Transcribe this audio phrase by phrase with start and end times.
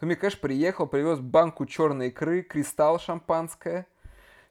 [0.00, 3.84] Томми Кэш приехал, привез банку черной икры, кристалл шампанское,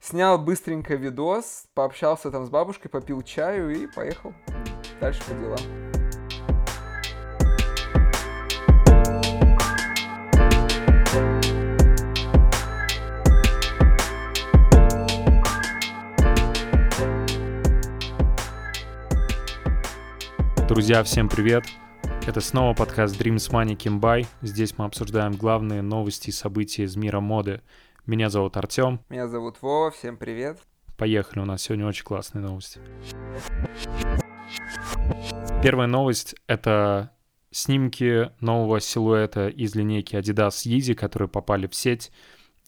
[0.02, 4.34] снял быстренько видос, пообщался там с бабушкой, попил чаю и поехал
[5.00, 5.58] дальше по делам.
[20.68, 21.64] Друзья, всем привет!
[22.28, 24.28] Это снова подкаст Dreams Money Kimbai.
[24.42, 27.62] Здесь мы обсуждаем главные новости и события из мира моды.
[28.06, 29.00] Меня зовут Артем.
[29.08, 30.60] Меня зовут Вова, всем привет.
[30.98, 32.82] Поехали, у нас сегодня очень классные новости.
[35.64, 37.12] Первая новость— это
[37.52, 42.12] снимки нового силуэта из линейки Adidas Yeezy, которые попали в сеть.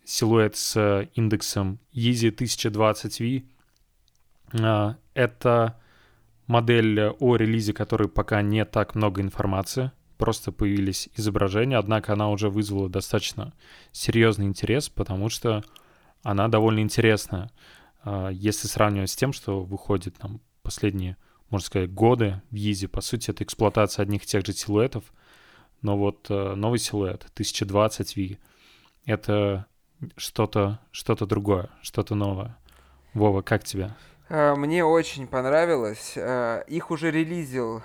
[0.06, 3.44] Силуэт с индексом Yeezy 1020V.
[4.62, 5.79] А, это
[6.50, 12.50] модель о релизе, которой пока не так много информации, просто появились изображения, однако она уже
[12.50, 13.54] вызвала достаточно
[13.92, 15.64] серьезный интерес, потому что
[16.24, 17.52] она довольно интересная.
[18.04, 21.18] А, если сравнивать с тем, что выходит там последние,
[21.52, 25.04] можно сказать, годы в Yeezy, по сути, это эксплуатация одних и тех же силуэтов,
[25.84, 28.40] но вот э, новый силуэт 1020V—
[29.06, 29.68] это
[30.18, 32.58] что-то что другое, что-то новое.
[33.14, 33.96] Вова, как тебе?
[34.30, 36.14] Э, мне очень понравилось.
[36.16, 37.82] Э, их уже релизил,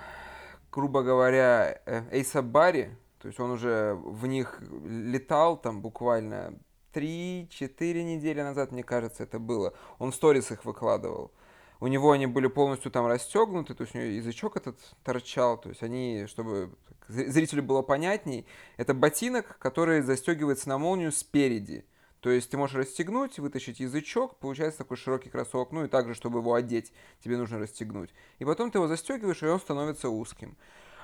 [0.71, 1.81] грубо говоря,
[2.13, 2.97] Эйса Барри.
[3.19, 6.59] То есть он уже в них летал там буквально
[6.93, 9.73] 3-4 недели назад, мне кажется, это было.
[9.99, 11.33] Он в сторис их выкладывал.
[11.81, 15.71] У него они были полностью там расстегнуты, то есть у него язычок этот торчал, то
[15.71, 16.75] есть они, чтобы
[17.09, 21.85] зрителю было понятней, это ботинок, который застегивается на молнию спереди.
[22.25, 25.73] То есть ты можешь расстегнуть, вытащить язычок, получается такой широкий кроссовок.
[25.73, 26.91] Ну и также, чтобы его одеть,
[27.23, 28.15] тебе нужно расстегнуть.
[28.39, 30.57] И потом ты его застегиваешь, и он становится узким.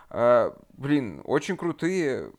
[0.09, 2.33] А, блин, очень крутые,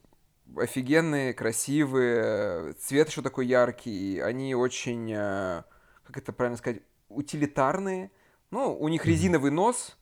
[0.58, 2.74] офигенные, красивые.
[2.74, 4.20] Цвет еще такой яркий.
[4.20, 5.64] Они очень, а,
[6.04, 8.10] как это правильно сказать, утилитарные.
[8.50, 9.96] Ну, у них резиновый нос,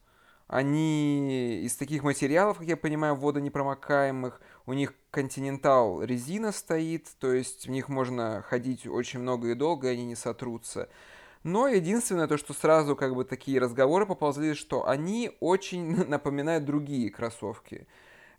[0.47, 4.39] они из таких материалов, как я понимаю, водонепромокаемых.
[4.65, 9.87] У них континентал резина стоит, то есть в них можно ходить очень много и долго,
[9.87, 10.89] и они не сотрутся.
[11.43, 17.09] Но единственное то, что сразу как бы такие разговоры поползли, что они очень напоминают другие
[17.09, 17.87] кроссовки.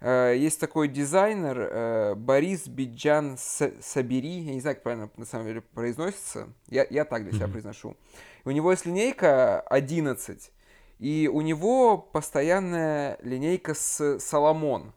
[0.01, 5.47] Э, есть такой дизайнер э, Борис Биджан Сабери, я не знаю, как правильно на самом
[5.47, 7.53] деле произносится, я, я так для себя mm-hmm.
[7.53, 7.97] произношу.
[8.45, 10.53] У него есть линейка 11,
[10.99, 14.93] и у него постоянная линейка с Соломон.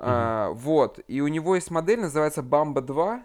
[0.00, 0.06] Mm-hmm.
[0.06, 1.00] А, вот.
[1.08, 3.22] И у него есть модель, называется Bamba 2.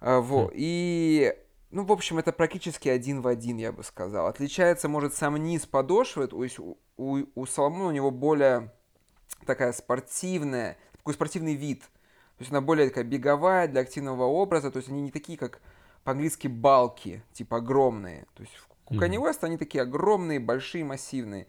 [0.00, 0.52] А, вот.
[0.52, 0.56] Mm-hmm.
[0.56, 1.34] И,
[1.70, 4.26] ну, в общем, это практически один в один, я бы сказал.
[4.26, 6.26] Отличается, может, сам низ подошвы.
[6.26, 8.70] То есть у, у, у Соломона у него более
[9.46, 11.80] такая спортивная, такой спортивный вид.
[11.80, 14.70] То есть она более такая беговая для активного образа.
[14.70, 15.62] То есть они не такие, как
[16.04, 18.26] по-английски балки, типа огромные.
[18.34, 18.52] То есть
[18.90, 21.46] у Kanye West они такие огромные, большие, массивные.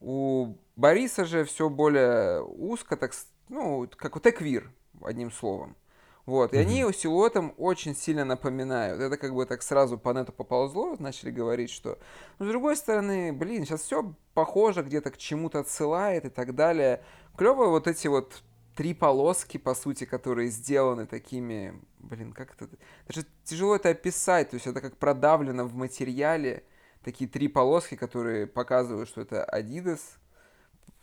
[0.00, 3.12] У Бориса же все более узко, так,
[3.52, 5.76] ну, как у Теквир, одним словом.
[6.24, 6.60] Вот, и mm-hmm.
[6.60, 9.00] они силуэтом очень сильно напоминают.
[9.00, 11.98] Это как бы так сразу по нету поползло, начали говорить, что...
[12.38, 17.02] Но с другой стороны, блин, сейчас все похоже, где-то к чему-то отсылает и так далее.
[17.36, 18.42] Клево вот эти вот
[18.76, 21.74] три полоски, по сути, которые сделаны такими...
[21.98, 22.68] Блин, как это...
[23.08, 26.64] Даже тяжело это описать, то есть это как продавлено в материале
[27.02, 30.00] такие три полоски, которые показывают, что это Adidas,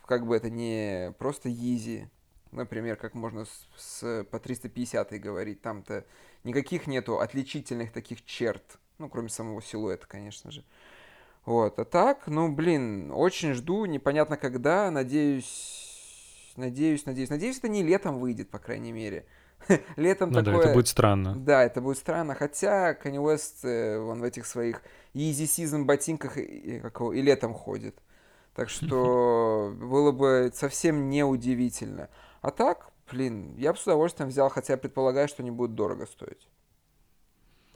[0.06, 2.08] как бы это не просто Yeezy,
[2.52, 6.06] например, как можно с, с по 350 говорить, там-то
[6.44, 8.64] никаких нету отличительных таких черт,
[8.98, 10.64] ну, кроме самого силуэта, конечно же.
[11.46, 17.84] Вот, а так, ну, блин, очень жду, непонятно когда, надеюсь, надеюсь, надеюсь, надеюсь, это не
[17.84, 19.26] летом выйдет, по крайней мере.
[19.96, 20.54] Летом ну, такое...
[20.54, 21.36] да, это будет странно.
[21.36, 24.82] Да, это будет странно, хотя Kanye West, э, он в этих своих
[25.14, 27.96] Easy Season ботинках и, как его, и летом ходит.
[28.56, 32.09] Так что было бы совсем неудивительно.
[32.42, 36.06] А так, блин, я бы с удовольствием взял, хотя я предполагаю, что не будет дорого
[36.06, 36.47] стоить.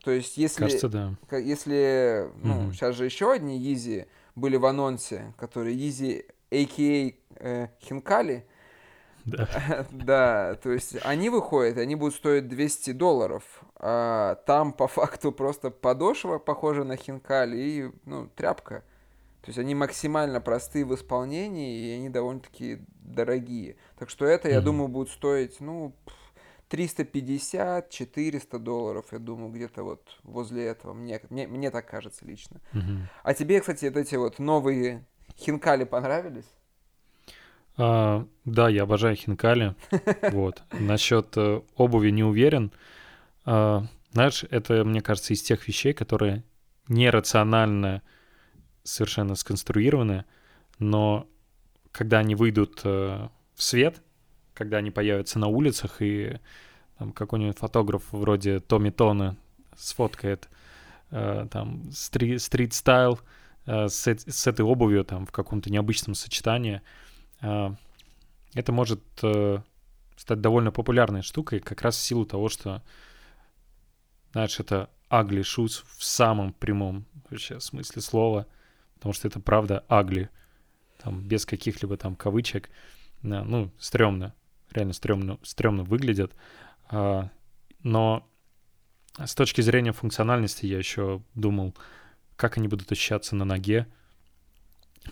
[0.03, 0.63] То есть, если...
[0.63, 1.15] Кажется, да.
[1.31, 2.29] Если...
[2.43, 2.73] Ну, угу.
[2.73, 7.13] сейчас же еще одни Easy были в анонсе, которые Easy, a.k.a.
[7.39, 8.45] Э, Хинкали,
[9.25, 9.85] да.
[9.91, 13.43] да, то есть они выходят, они будут стоить 200 долларов.
[13.75, 18.83] А там по факту просто подошва похожа на хинкали и ну, тряпка.
[19.43, 23.75] То есть они максимально простые в исполнении, и они довольно-таки дорогие.
[23.99, 24.61] Так что это, я mm-hmm.
[24.61, 25.93] думаю, будет стоить, ну,
[26.69, 30.93] 350-400 долларов, я думаю, где-то вот возле этого.
[30.93, 32.61] Мне, мне, мне так кажется лично.
[32.71, 32.99] Mm-hmm.
[33.21, 35.05] А тебе, кстати, вот эти вот новые
[35.37, 36.47] хинкали понравились?
[37.75, 39.75] А, да, я обожаю хинкали.
[40.31, 40.63] Вот.
[40.71, 42.71] Насчет э, обуви не уверен.
[43.43, 46.43] А, знаешь, это, мне кажется, из тех вещей, которые
[46.87, 48.03] нерационально
[48.83, 50.25] совершенно сконструированы,
[50.79, 51.27] но
[51.91, 54.01] когда они выйдут э, в свет,
[54.53, 56.39] когда они появятся на улицах, и
[56.97, 59.37] там какой-нибудь фотограф вроде Томми Тона
[59.75, 60.49] сфоткает
[61.11, 63.19] э, там стри- стрит-стайл
[63.65, 66.81] э, с, с этой обувью там в каком-то необычном сочетании,
[67.41, 69.01] это может
[70.15, 72.81] стать довольно популярной штукой как раз в силу того, что,
[74.31, 78.47] знаешь, это ugly shoes в самом прямом вообще смысле слова,
[79.03, 80.29] потому что это правда ugly,
[80.97, 82.69] там без каких-либо там кавычек,
[83.21, 84.33] ну, стрёмно,
[84.71, 86.31] реально стрёмно, стрёмно выглядят,
[86.89, 87.29] а,
[87.79, 88.25] но
[89.21, 91.75] с точки зрения функциональности я еще думал,
[92.37, 93.87] как они будут ощущаться на ноге.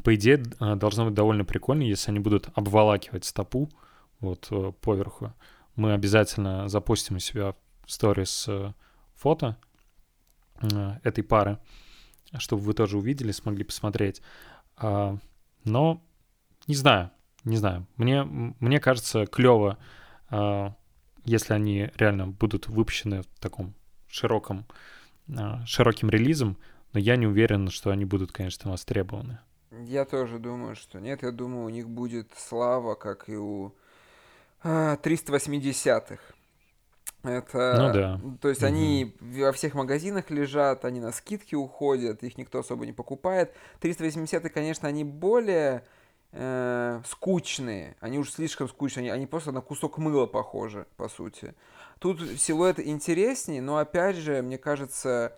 [0.05, 3.69] По идее, а, должно быть довольно прикольно, если они будут обволакивать стопу
[4.21, 5.33] вот э, поверху.
[5.75, 7.55] Мы обязательно запустим у себя
[7.87, 8.71] сторис э,
[9.15, 9.57] фото
[10.61, 11.59] э, этой пары,
[12.38, 14.22] чтобы вы тоже увидели, смогли посмотреть.
[14.78, 15.18] А,
[15.63, 16.01] но
[16.68, 17.12] не знаю,
[17.44, 17.88] не знаю.
[17.98, 19.78] Мне, мне кажется, клево,
[21.25, 23.74] если они реально будут выпущены в таком
[24.07, 24.66] широком,
[25.38, 26.57] а, широким релизом,
[26.94, 29.39] но я не уверен, что они будут, конечно, востребованы.
[29.72, 31.24] Я тоже думаю, что нет.
[31.24, 33.74] Я думаю, у них будет слава, как и у
[34.63, 36.19] 380-х.
[37.23, 38.19] Это, ну да.
[38.41, 38.68] То есть угу.
[38.68, 43.53] они во всех магазинах лежат, они на скидки уходят, их никто особо не покупает.
[43.81, 45.83] 380-е, конечно, они более
[46.31, 47.95] э, скучные.
[48.00, 49.03] Они уж слишком скучные.
[49.03, 51.53] Они, они просто на кусок мыла похожи, по сути.
[52.00, 55.38] Тут силуэт интереснее, но опять же, мне кажется,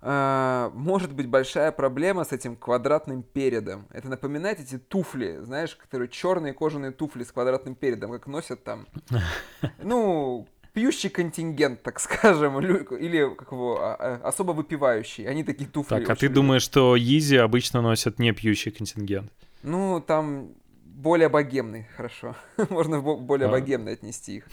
[0.00, 3.86] э, может быть большая проблема с этим квадратным передом.
[3.92, 8.86] Это напоминает эти туфли, знаешь, которые черные кожаные туфли с квадратным передом, как носят там.
[9.78, 15.24] Ну, пьющий контингент, так скажем, или как его, а, а, особо выпивающий.
[15.26, 15.88] Они такие туфли.
[15.88, 16.34] Так, а ты любят.
[16.34, 19.32] думаешь, что Изи обычно носят не пьющий контингент?
[19.62, 20.50] Ну, там
[20.84, 22.36] более богемный, хорошо.
[22.68, 23.50] Можно более а.
[23.50, 24.48] богемно отнести их.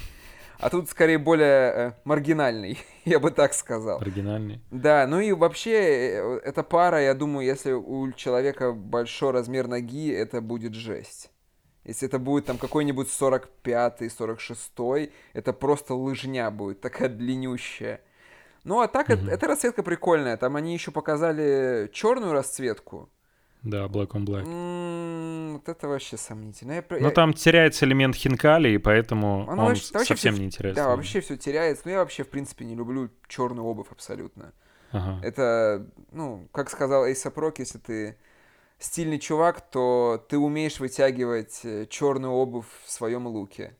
[0.59, 3.99] А тут скорее более э, маргинальный, я бы так сказал.
[3.99, 4.61] Маргинальный.
[4.69, 10.11] Да, ну и вообще э, эта пара, я думаю, если у человека большой размер ноги,
[10.11, 11.30] это будет жесть.
[11.83, 18.01] Если это будет там какой-нибудь 45-й, 46-й, это просто лыжня будет, такая длиннющая.
[18.63, 19.23] Ну а так, mm-hmm.
[19.23, 20.37] это, эта расцветка прикольная.
[20.37, 23.09] Там они еще показали черную расцветку.
[23.63, 24.45] Да, Black on Black.
[24.45, 26.73] Mm, вот это вообще сомнительно.
[26.73, 27.11] Я, Но я...
[27.11, 30.83] там теряется элемент хинкали, и поэтому Оно он вообще, совсем все, не интересно.
[30.83, 31.83] Да, вообще все теряется.
[31.85, 34.53] Но я вообще, в принципе, не люблю черную обувь абсолютно.
[34.91, 35.19] Ага.
[35.23, 38.17] Это, ну, как сказал Эйса Прок, если ты
[38.81, 43.77] стильный чувак, то ты умеешь вытягивать э, черную обувь в своем луке.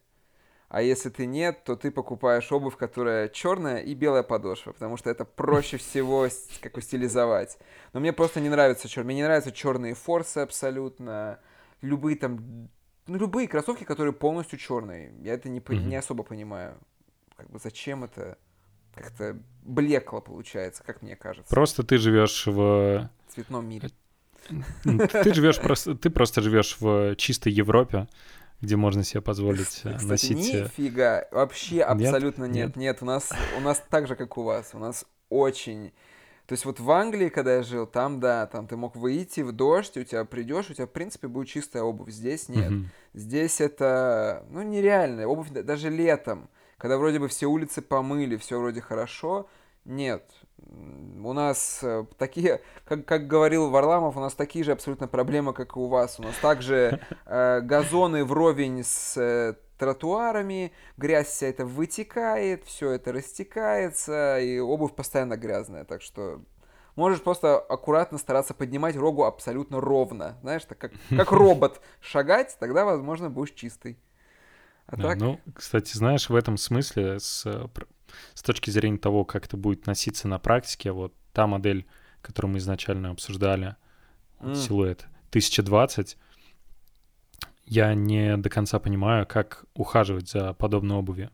[0.70, 5.10] А если ты нет, то ты покупаешь обувь, которая черная и белая подошва, потому что
[5.10, 6.28] это проще всего
[6.62, 7.58] как бы стилизовать.
[7.94, 9.08] Но мне просто не нравится черный.
[9.08, 11.40] Мне не нравятся черные форсы абсолютно.
[11.82, 12.70] Любые там,
[13.08, 15.14] ну любые кроссовки, которые полностью черные.
[15.20, 15.84] Я это не, mm-hmm.
[15.84, 16.78] не особо понимаю.
[17.36, 18.38] Как бы зачем это?
[18.94, 21.54] Как-то блекло получается, как мне кажется.
[21.54, 23.90] Просто ты живешь в цветном мире.
[24.84, 28.08] Ты живешь просто, ты просто живешь в чистой Европе,
[28.62, 30.54] где можно себе позволить э, Кстати, носить...
[30.54, 32.98] Э, нифига, вообще абсолютно нет, нет, нет.
[33.02, 35.92] У нас, у нас так же, как у вас, у нас очень...
[36.46, 39.52] То есть вот в Англии, когда я жил, там, да, там ты мог выйти в
[39.52, 42.10] дождь, у тебя придешь, у тебя, в принципе, будет чистая обувь.
[42.10, 42.72] Здесь нет.
[42.72, 42.86] Mm-hmm.
[43.14, 48.82] Здесь это, ну, нереальная обувь даже летом, когда вроде бы все улицы помыли, все вроде
[48.82, 49.48] хорошо,
[49.86, 50.24] нет,
[51.24, 55.76] у нас э, такие, как, как говорил Варламов, у нас такие же абсолютно проблемы, как
[55.76, 56.20] и у вас.
[56.20, 63.12] У нас также э, газоны вровень с э, тротуарами, грязь вся это вытекает, все это
[63.12, 65.86] растекается, и обувь постоянно грязная.
[65.86, 66.42] Так что
[66.96, 70.38] можешь просто аккуратно стараться поднимать рогу абсолютно ровно.
[70.42, 73.98] Знаешь, так как, как робот шагать, тогда, возможно, будешь чистый.
[74.88, 75.18] А да, так...
[75.20, 77.68] Ну, кстати, знаешь, в этом смысле с э,
[78.34, 81.86] с точки зрения того, как это будет носиться на практике, вот та модель,
[82.22, 83.76] которую мы изначально обсуждали,
[84.40, 84.56] mm.
[84.56, 86.18] силуэт 1020,
[87.66, 91.32] я не до конца понимаю, как ухаживать за подобной обувью.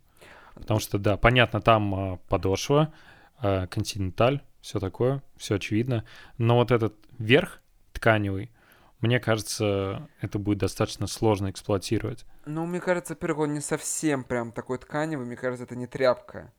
[0.53, 2.93] Потому что, да, понятно, там э, подошва,
[3.41, 6.03] э, континенталь, все такое, все очевидно.
[6.37, 7.61] Но вот этот верх
[7.93, 8.51] тканевый,
[8.99, 12.25] мне кажется, это будет достаточно сложно эксплуатировать.
[12.45, 16.51] Ну, мне кажется, во-первых, он не совсем прям такой тканевый, мне кажется, это не тряпка.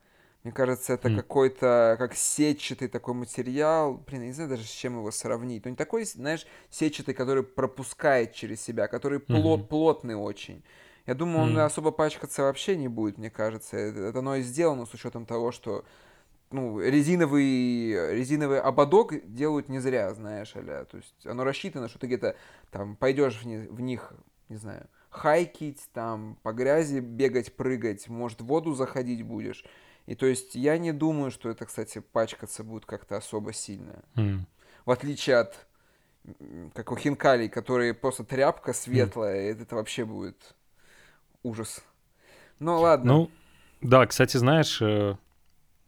[0.44, 1.16] Мне кажется, это mm.
[1.16, 3.94] какой-то, как сетчатый такой материал.
[4.06, 5.64] Блин, я не знаю даже, с чем его сравнить.
[5.64, 9.66] Но не такой, знаешь, сетчатый, который пропускает через себя, который плот, mm-hmm.
[9.66, 10.62] плотный очень.
[11.06, 11.64] Я думаю, он mm.
[11.64, 13.76] особо пачкаться вообще не будет, мне кажется.
[13.76, 15.84] Это, это оно и сделано с учетом того, что
[16.50, 20.84] ну, резиновый, резиновый ободок делают не зря, знаешь, аля.
[20.84, 22.36] То есть оно рассчитано, что ты где-то
[22.70, 24.14] там пойдешь в, не, в них,
[24.48, 29.64] не знаю, хайкить, там по грязи бегать, прыгать, может, в воду заходить будешь.
[30.08, 34.02] И то есть я не думаю, что это, кстати, пачкаться будет как-то особо сильно.
[34.14, 34.40] Mm.
[34.86, 35.66] В отличие от
[36.72, 39.62] как у хинкалей, которые просто тряпка светлая, mm.
[39.62, 40.56] это вообще будет
[41.42, 41.84] ужас.
[42.58, 43.12] Ну ладно.
[43.12, 43.30] Ну,
[43.82, 45.16] да, кстати, знаешь, э,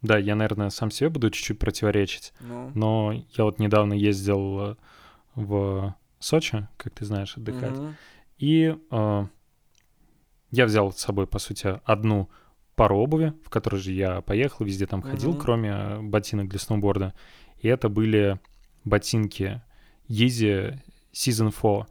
[0.02, 2.70] да, я, наверное, сам себе буду чуть-чуть противоречить, ну.
[2.74, 4.76] но я вот недавно ездил э,
[5.34, 7.94] в Сочи, как ты знаешь, отдыхать, угу.
[8.36, 9.26] и э,
[10.50, 12.28] я взял с собой, по сути, одну
[12.80, 15.38] пару обуви, в которой же я поехал, везде там ходил, угу.
[15.38, 17.12] кроме э, ботинок для сноуборда,
[17.58, 18.40] и это были
[18.86, 19.60] ботинки
[20.08, 20.78] Yeezy
[21.12, 21.84] Season 4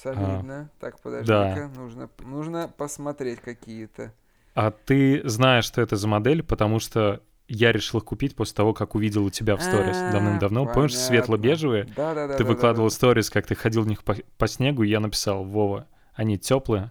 [0.00, 0.70] Солидно.
[0.70, 1.68] А, так, подожди-ка.
[1.74, 1.80] Да.
[1.80, 4.12] Нужно, нужно посмотреть какие-то.
[4.54, 8.72] А ты знаешь, что это за модель, потому что я решил их купить после того,
[8.72, 10.72] как увидел у тебя в сторис а, давным-давно.
[10.72, 11.88] Помнишь, светло-бежевые?
[11.96, 12.36] Да, да, да.
[12.36, 15.88] Ты выкладывал сторис, как ты ходил в них по, по снегу, и я написал, Вова,
[16.14, 16.88] они теплые.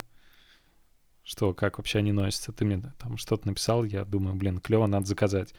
[1.25, 2.53] Что, как вообще они носятся?
[2.53, 5.55] Ты мне там что-то написал, я думаю, блин, клево, надо заказать.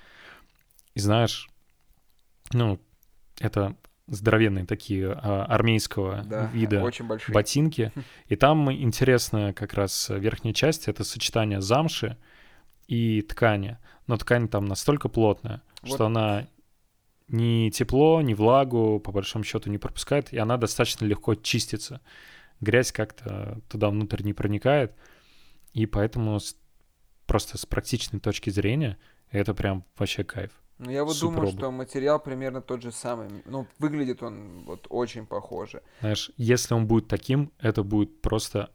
[0.94, 1.50] И знаешь,
[2.52, 2.80] ну,
[3.40, 7.92] это здоровенные такие а, армейского да, вида очень ботинки.
[8.28, 12.16] И там интересно как раз верхняя часть— это сочетание замши
[12.86, 13.78] и ткани.
[14.06, 15.94] Но ткань там настолько плотная, вот.
[15.94, 16.46] что она
[17.26, 22.00] ни тепло, ни влагу, по большому счету, не пропускает, и она достаточно легко чистится.
[22.60, 24.94] Грязь как-то туда внутрь не проникает,
[25.72, 26.38] и поэтому
[27.26, 28.98] просто с практичной точки зрения
[29.30, 30.52] это прям вообще кайф.
[30.78, 33.28] Ну, я вот думаю, что материал примерно тот же самый.
[33.46, 35.82] Ну, выглядит он вот очень похоже.
[36.00, 38.70] Знаешь, если он будет таким, это будет просто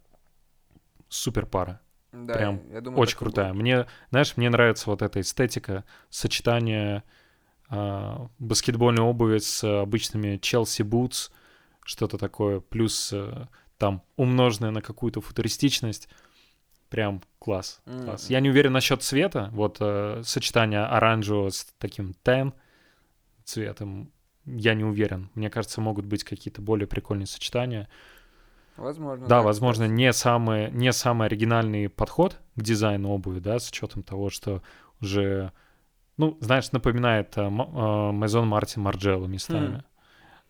[1.10, 1.80] супер пара.
[2.12, 3.50] Да, Прям я думаю, очень крутая.
[3.52, 3.62] Будет.
[3.62, 7.04] Мне, знаешь, мне нравится вот эта эстетика, сочетание
[7.70, 11.32] э, баскетбольной обуви с обычными Chelsea Boots,
[11.86, 16.10] что-то такое, плюс э, там умноженное на какую-то футуристичность.
[16.92, 18.04] Прям класс, mm.
[18.04, 18.30] класс.
[18.30, 19.50] Я не уверен насчет цвета.
[19.54, 22.54] Вот э, сочетание оранжевого с таким тен
[23.46, 24.12] цветом,
[24.46, 25.30] я не уверен.
[25.34, 27.88] Мне кажется, могут быть какие-то более прикольные сочетания.
[28.76, 29.26] Возможно.
[29.26, 34.30] Да, возможно, не самый, не самый оригинальный подход к дизайну обуви, да, с учетом того,
[34.30, 34.62] что
[35.00, 35.54] уже,
[36.18, 39.78] ну, знаешь, напоминает Maison Martin Margiela местами.
[39.78, 39.84] Mm.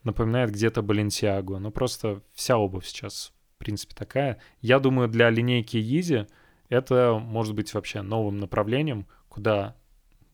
[0.05, 1.59] Напоминает где-то Balenciaga.
[1.59, 3.31] Но просто вся обувь сейчас
[3.61, 4.39] принципе, такая.
[4.59, 6.27] Я думаю, для линейки Yeezy
[6.69, 9.75] это может быть вообще новым направлением, куда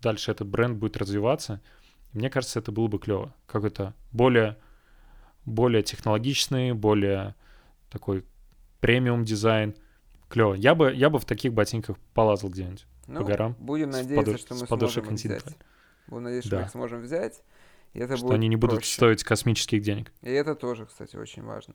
[0.01, 1.61] дальше этот бренд будет развиваться.
[2.13, 3.35] мне кажется, это было бы клево.
[3.45, 4.57] Какой-то более,
[5.45, 7.35] более технологичный, более
[7.91, 8.23] такой
[8.79, 9.75] премиум дизайн.
[10.29, 10.53] Клево.
[10.53, 13.55] Я бы, я бы в таких ботинках полазал где-нибудь ну, по горам.
[13.59, 14.41] Будем надеяться, подуш...
[14.41, 15.57] что мы сможем взять.
[16.07, 16.57] Будем надеяться, да.
[16.57, 17.41] что мы сможем взять.
[17.93, 18.93] И это что будет они не будут проще.
[18.93, 20.11] стоить космических денег.
[20.21, 21.73] И это тоже, кстати, очень важно.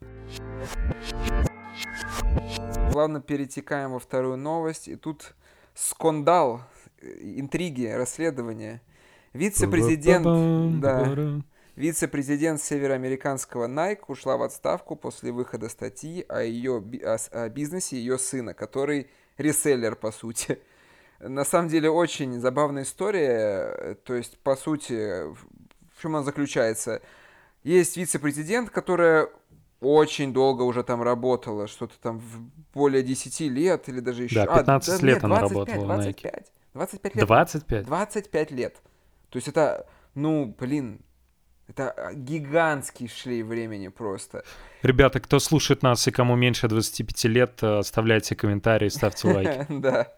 [2.92, 4.88] Плавно перетекаем во вторую новость.
[4.88, 5.34] И тут
[5.74, 6.62] скандал,
[7.00, 8.82] интриги, расследование.
[9.32, 11.42] Вице-президент, да,
[11.74, 16.84] вице-президент североамериканского Nike ушла в отставку после выхода статьи о ее
[17.32, 20.58] о бизнесе ее сына, который реселлер, по сути.
[21.18, 23.96] На самом деле очень забавная история.
[24.04, 25.22] То есть, по сути,
[26.02, 27.00] чем она заключается?
[27.62, 29.28] Есть вице-президент, которая
[29.80, 32.20] очень долго уже там работала, что-то там
[32.74, 34.44] более 10 лет или даже еще...
[34.44, 36.44] Да, 15 а, да, лет нет, она 25, работала 25, на Nike.
[36.74, 37.26] 25 лет.
[37.26, 37.86] 25?
[37.86, 38.76] 25 лет.
[39.30, 41.00] То есть это, ну, блин,
[41.68, 44.44] это гигантский шлейф времени просто.
[44.82, 49.66] Ребята, кто слушает нас и кому меньше 25 лет, э, оставляйте комментарии, ставьте лайки.
[49.68, 50.12] Да.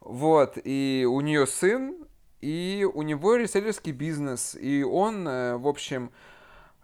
[0.00, 2.05] Вот, и у нее сын,
[2.40, 6.10] и у него реселлерский бизнес, и он, э, в общем,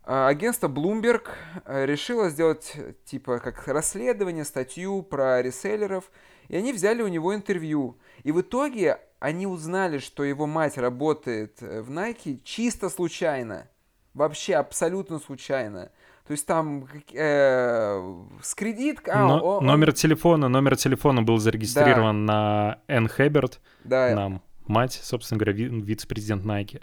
[0.04, 1.28] э, агентство Bloomberg
[1.64, 6.10] э, решило сделать, типа, как расследование, статью про реселлеров,
[6.48, 7.98] и они взяли у него интервью.
[8.22, 13.68] И в итоге они узнали, что его мать работает в Nike чисто случайно.
[14.14, 15.90] Вообще абсолютно случайно.
[16.26, 19.00] То есть там э, с кредит...
[19.08, 22.32] А, Но, он, номер телефона, номер телефона был зарегистрирован да.
[22.32, 23.60] на Энн Хэбберт.
[23.84, 24.14] Да.
[24.14, 24.42] Нам
[24.72, 26.82] мать, собственно говоря, вице-президент Nike.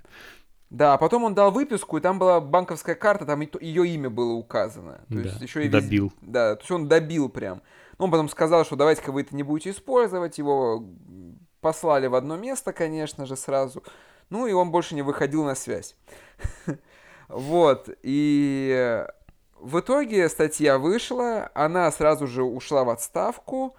[0.69, 4.33] Да, а потом он дал выписку, и там была банковская карта, там ее имя было
[4.33, 5.01] указано.
[5.09, 6.05] То да, есть еще и добил.
[6.05, 7.61] Везде, да, то есть он добил прям.
[7.97, 10.85] Ну, он потом сказал, что давайте-ка вы это не будете использовать, его
[11.59, 13.83] послали в одно место, конечно же, сразу.
[14.29, 15.95] Ну, и он больше не выходил на связь.
[17.27, 19.05] Вот, и
[19.59, 23.75] в итоге статья вышла, она сразу же ушла в отставку,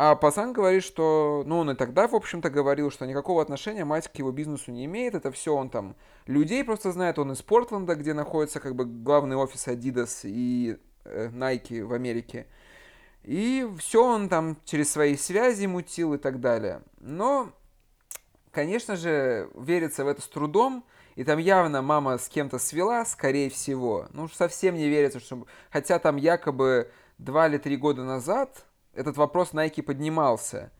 [0.00, 4.06] а пацан говорит, что, ну, он и тогда, в общем-то, говорил, что никакого отношения мать
[4.06, 7.96] к его бизнесу не имеет, это все он там людей просто знает, он из Портленда,
[7.96, 12.46] где находится как бы главный офис Adidas и э, Nike в Америке.
[13.24, 16.82] И все он там через свои связи мутил и так далее.
[17.00, 17.50] Но,
[18.52, 20.84] конечно же, верится в это с трудом,
[21.16, 24.06] и там явно мама с кем-то свела, скорее всего.
[24.12, 25.44] Ну, совсем не верится, что...
[25.72, 26.88] Хотя там якобы
[27.18, 28.64] два или три года назад
[28.94, 30.72] этот вопрос Nike поднимался.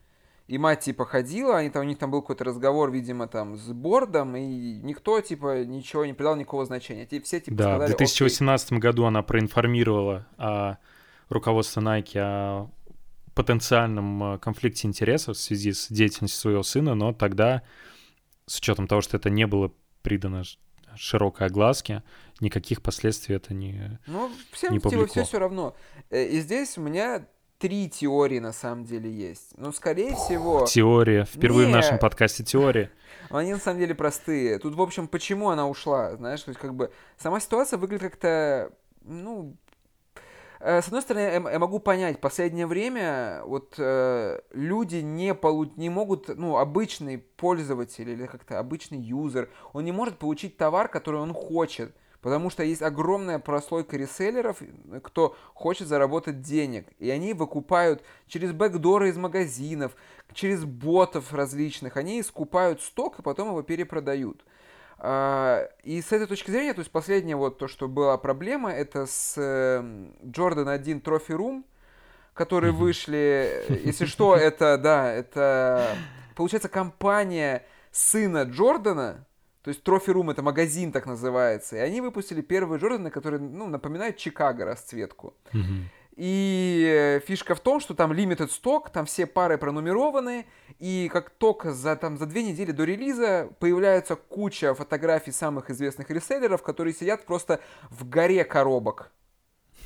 [0.47, 3.69] И мать, типа, ходила, они там, у них там был какой-то разговор, видимо, там, с
[3.71, 7.07] бордом, и никто, типа, ничего не придал никакого значения.
[7.23, 8.79] Все, типа, да, сказали, в 2018 Окей.
[8.79, 10.79] году она проинформировала а,
[11.29, 12.71] руководство Nike о
[13.35, 17.63] потенциальном э, конфликте интересов в связи с деятельностью своего сына, но тогда,
[18.47, 19.71] с учетом того, что это не было
[20.03, 20.43] придано
[20.97, 22.03] широкой огласке,
[22.41, 25.77] никаких последствий это не Ну, всем не типа, все все равно.
[26.11, 29.53] Э, и здесь у меня три теории на самом деле есть.
[29.57, 30.65] Ну, скорее всего...
[30.67, 31.25] Теория.
[31.25, 31.73] Впервые не...
[31.73, 32.91] в нашем подкасте теория.
[33.31, 34.59] Они на самом деле простые.
[34.59, 38.73] Тут, в общем, почему она ушла, знаешь, то есть как бы сама ситуация выглядит как-то,
[39.03, 39.57] ну,
[40.61, 45.89] Э, с одной стороны, я могу понять, последнее время вот э, люди не, полу не
[45.89, 51.33] могут, ну, обычный пользователь или как-то обычный юзер, он не может получить товар, который он
[51.33, 54.59] хочет, потому что есть огромная прослойка реселлеров,
[55.03, 59.95] кто хочет заработать денег, и они выкупают через бэкдоры из магазинов,
[60.33, 64.45] через ботов различных, они скупают сток и потом его перепродают.
[65.01, 69.07] А, и с этой точки зрения, то есть последнее вот то, что была проблема, это
[69.07, 71.65] с Jordan 1 Trophy Room,
[72.35, 75.97] которые вышли, если что, это, да, это,
[76.35, 79.25] получается, компания сына Джордана,
[79.69, 83.67] то есть Trophy Room это магазин так называется, и они выпустили первые Джорданы, которые, ну,
[83.67, 85.35] напоминают Чикаго расцветку.
[86.17, 90.47] И э, фишка в том, что там limited stock, там все пары пронумерованы,
[90.79, 96.09] и как только за, там, за две недели до релиза появляется куча фотографий самых известных
[96.09, 99.13] реселлеров, которые сидят просто в горе коробок.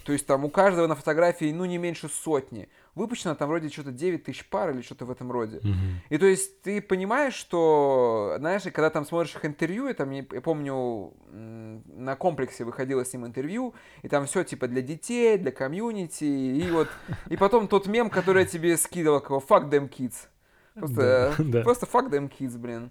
[0.04, 2.68] То есть там у каждого на фотографии, ну, не меньше сотни.
[2.94, 5.58] Выпущено там вроде что-то 9 тысяч пар или что-то в этом роде.
[5.58, 5.94] Mm-hmm.
[6.10, 10.22] И то есть ты понимаешь, что, знаешь, когда там смотришь их интервью, и там, я
[10.42, 16.24] помню, на комплексе выходило с ним интервью, и там все типа для детей, для комьюнити,
[16.24, 16.88] и вот,
[17.30, 20.28] и потом тот мем, который я тебе скидывал, кого fuck them kids.
[20.74, 22.90] Просто, да, просто fuck them kids, блин.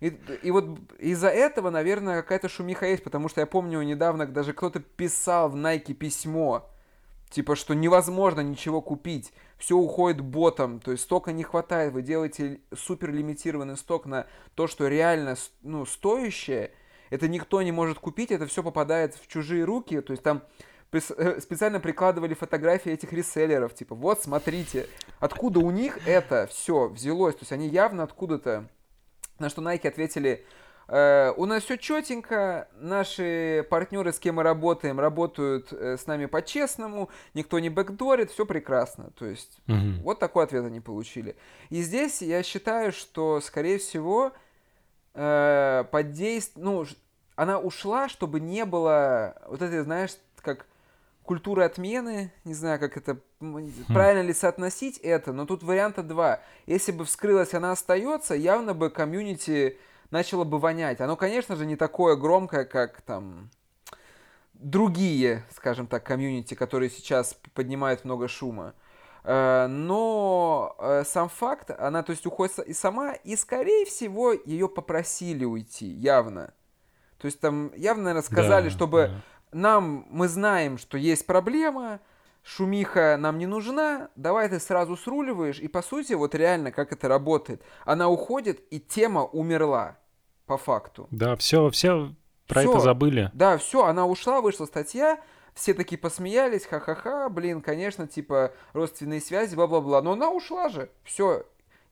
[0.00, 4.52] И, и вот из-за этого, наверное, какая-то шумиха есть, потому что я помню недавно даже
[4.52, 6.70] кто-то писал в Nike письмо,
[7.30, 12.60] типа, что невозможно ничего купить, все уходит ботом, то есть стока не хватает, вы делаете
[12.74, 16.70] супер лимитированный сток на то, что реально ну, стоящее,
[17.10, 20.42] это никто не может купить, это все попадает в чужие руки, то есть там
[20.92, 24.86] э, специально прикладывали фотографии этих реселлеров, типа, вот, смотрите,
[25.18, 28.68] откуда у них это все взялось, то есть они явно откуда-то
[29.38, 30.44] на что Nike ответили,
[30.88, 37.10] у нас все четенько, наши партнеры, с кем мы работаем, работают э, с нами по-честному,
[37.34, 39.10] никто не бэкдорит, все прекрасно.
[39.18, 40.02] То есть угу.
[40.02, 41.36] вот такой ответ они получили.
[41.68, 44.32] И здесь я считаю, что, скорее всего,
[45.12, 46.52] э, под действ...
[46.56, 46.86] ну,
[47.36, 50.64] она ушла, чтобы не было вот этой, знаешь, как
[51.22, 53.70] культуры отмены, не знаю, как это, хм.
[53.88, 56.40] правильно ли соотносить это, но тут варианта два.
[56.64, 59.76] Если бы вскрылась, она остается, явно бы комьюнити
[60.10, 61.00] начало бы вонять.
[61.00, 63.50] Оно, конечно же, не такое громкое, как там
[64.54, 68.74] другие, скажем так, комьюнити, которые сейчас поднимают много шума.
[69.24, 74.68] Э, но э, сам факт, она, то есть, уходит и сама, и, скорее всего, ее
[74.68, 76.52] попросили уйти, явно.
[77.18, 82.00] То есть, там явно рассказали, да, чтобы да нам, мы знаем, что есть проблема,
[82.48, 87.06] шумиха нам не нужна, давай ты сразу сруливаешь, и по сути, вот реально, как это
[87.06, 89.98] работает, она уходит, и тема умерла,
[90.46, 91.08] по факту.
[91.10, 92.14] Да, все, все
[92.46, 93.30] про всё, это забыли.
[93.34, 95.20] Да, все, она ушла, вышла статья,
[95.52, 101.44] все такие посмеялись, ха-ха-ха, блин, конечно, типа, родственные связи, бла-бла-бла, но она ушла же, все,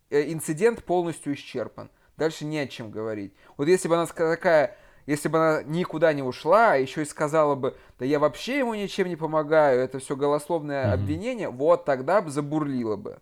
[0.08, 3.34] э, инцидент полностью исчерпан, дальше не о чем говорить.
[3.58, 7.54] Вот если бы она такая если бы она никуда не ушла, а еще и сказала
[7.54, 10.94] бы, да я вообще ему ничем не помогаю, это все голословное mm-hmm.
[10.94, 13.18] обвинение, вот тогда бы забурлило бы.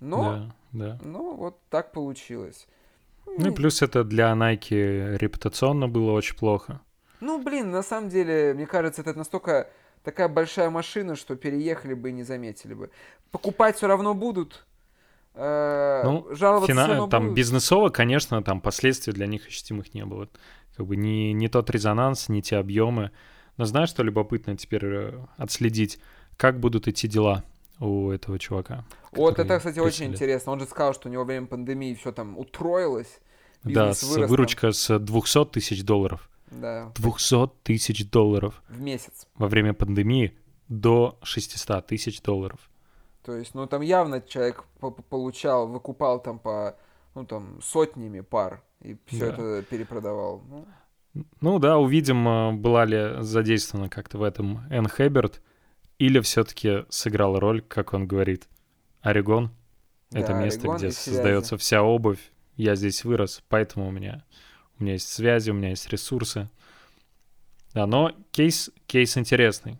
[0.00, 0.98] Но, да, да.
[1.04, 2.66] ну, вот так получилось.
[3.26, 6.80] Ну и плюс это для Nike репутационно было очень плохо.
[7.20, 9.68] Ну, блин, на самом деле, мне кажется, это настолько
[10.02, 12.90] такая большая машина, что переехали бы и не заметили бы.
[13.30, 14.64] Покупать все равно будут.
[15.34, 17.36] Э, Ну, жаловаться Фина- Там будут.
[17.36, 20.28] бизнесово, конечно, там последствий для них ощутимых не было.
[20.78, 23.10] Как бы не, не тот резонанс, не те объемы.
[23.56, 25.98] Но знаешь, что любопытно теперь э, отследить,
[26.36, 27.42] как будут идти дела
[27.80, 28.84] у этого чувака?
[29.10, 30.14] Вот это, кстати, очень представляет.
[30.14, 30.52] интересно.
[30.52, 33.18] Он же сказал, что у него время пандемии все там утроилось.
[33.64, 36.30] Да, с вырос там, выручка с 200 тысяч долларов.
[36.52, 39.26] Да, 200 тысяч долларов в месяц.
[39.34, 40.38] во время пандемии
[40.68, 42.60] до 600 тысяч долларов.
[43.24, 46.76] То есть, ну там явно человек по- по- получал, выкупал там по,
[47.18, 48.62] ну там, сотнями пар.
[48.80, 49.32] И все Да.
[49.34, 50.42] это перепродавал.
[50.48, 50.66] Ну,
[51.40, 55.42] Ну да, увидим, э, была ли задействована как-то в этом Энн Хэбберт,
[55.98, 58.48] или все-таки сыграл роль, как он говорит,
[59.00, 59.50] Орегон.
[60.12, 61.16] Это да, место, Орегон где связи.
[61.16, 62.20] создается вся обувь.
[62.56, 64.24] Я здесь вырос, поэтому у меня,
[64.78, 66.48] у меня есть связи, у меня есть ресурсы.
[67.74, 69.78] Да, но кейс, кейс интересный.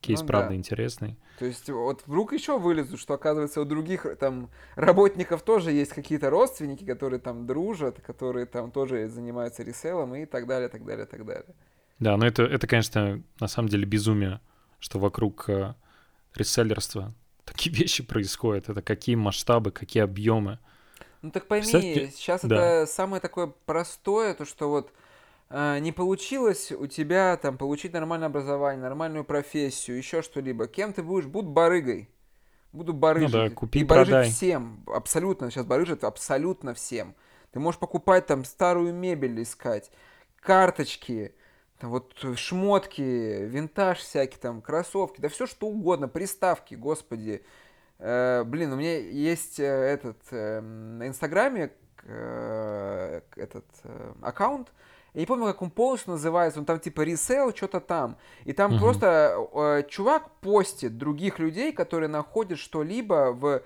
[0.00, 0.56] Кейс, Ну правда, да.
[0.56, 1.16] интересный.
[1.38, 6.30] То есть вот вдруг еще вылезут, что оказывается у других там работников тоже есть какие-то
[6.30, 11.24] родственники, которые там дружат, которые там тоже занимаются реселом и так далее, так далее, так
[11.24, 11.54] далее.
[11.98, 14.40] Да, но это, это, конечно, на самом деле безумие,
[14.78, 15.74] что вокруг э,
[16.34, 17.14] реселлерства
[17.44, 18.68] такие вещи происходят.
[18.68, 20.58] Это какие масштабы, какие объемы.
[21.22, 22.82] Ну так пойми, сейчас да.
[22.82, 25.01] это самое такое простое, то что вот э,
[25.52, 30.66] не получилось у тебя там получить нормальное образование, нормальную профессию, еще что-либо.
[30.66, 31.26] Кем ты будешь?
[31.26, 32.08] Буду барыгой.
[32.72, 33.34] Буду барыжить.
[33.34, 34.30] Ну да, купи, и барыжить продай.
[34.30, 34.82] всем.
[34.86, 35.50] Абсолютно.
[35.50, 37.14] Сейчас барыжит абсолютно всем.
[37.52, 39.90] Ты можешь покупать там старую мебель искать,
[40.40, 41.34] карточки,
[41.78, 47.44] там вот шмотки, винтаж всякий, там кроссовки, да все что угодно, приставки, господи.
[47.98, 51.72] Э, блин, у меня есть э, этот э, на Инстаграме
[52.04, 54.72] э, этот э, аккаунт.
[55.14, 58.16] Я не помню, как он полностью называется, он там типа ресейл, что-то там.
[58.44, 58.80] И там Мгм.
[58.80, 63.62] просто э, чувак постит других людей, которые находят что-либо в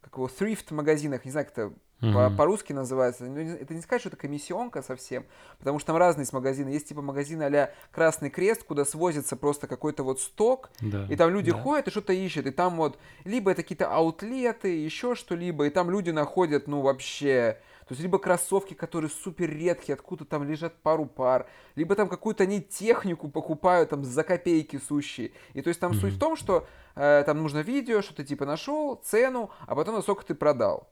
[0.00, 2.36] как его, thrift магазинах, не знаю, как это Мгм.
[2.36, 3.24] по-русски называется.
[3.24, 5.24] Это не сказать, что это комиссионка совсем,
[5.58, 6.68] потому что там разные есть магазины.
[6.68, 11.30] Есть типа магазин а Красный Крест, куда свозится просто какой-то вот сток, Да, и там
[11.30, 11.58] люди да.
[11.58, 15.90] ходят и что-то ищут, и там вот либо это какие-то аутлеты, еще что-либо, и там
[15.90, 17.58] люди находят, ну, вообще...
[17.86, 22.42] То есть либо кроссовки, которые супер редкие, откуда там лежат пару пар, либо там какую-то
[22.42, 25.30] они технику покупают там за копейки сущие.
[25.54, 28.44] И то есть там суть в том, что э, там нужно видео, что ты типа
[28.44, 30.88] нашел, цену, а потом насколько ты продал.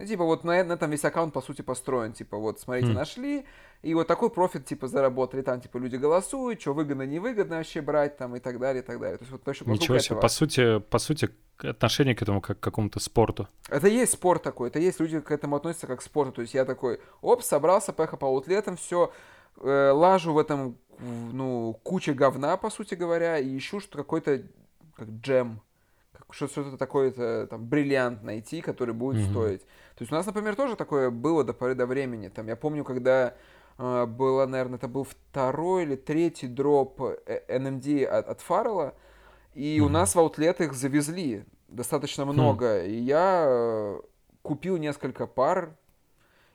[0.00, 2.14] Ну, типа, вот на, на этом весь аккаунт, по сути, построен.
[2.14, 2.94] Типа, вот, смотрите, Хм.
[2.94, 3.44] нашли,
[3.82, 5.42] и вот такой профит, типа, заработали.
[5.42, 8.98] Там, типа, люди голосуют, что выгодно, невыгодно вообще брать, там, и так далее, и так
[8.98, 9.18] далее.
[9.18, 10.06] То есть, вот вокруг Ничего себе.
[10.06, 10.20] этого.
[10.20, 13.46] По сути, по сути, отношение к этому как к какому-то спорту.
[13.68, 16.32] Это есть спорт такой, это есть люди к этому относятся как к спорту.
[16.32, 19.12] То есть, я такой, оп, собрался, поехал по аутлетам, все,
[19.56, 24.42] лажу в этом, ну, куче говна, по сути говоря, и ищу что какой-то,
[24.96, 25.60] как джем,
[26.32, 29.30] что-то такое, там, бриллиант найти, который будет Мгм.
[29.30, 29.62] стоить.
[30.00, 32.28] То есть у нас, например, тоже такое было до поры до времени.
[32.28, 33.34] Там, я помню, когда
[33.76, 38.94] э, было, наверное, это был второй или третий дроп э, NMD от, от Фаррелла,
[39.52, 39.92] и у Мгм.
[39.92, 42.82] нас в аутлет их завезли достаточно много.
[42.82, 44.00] И я э,
[44.40, 45.76] купил несколько пар.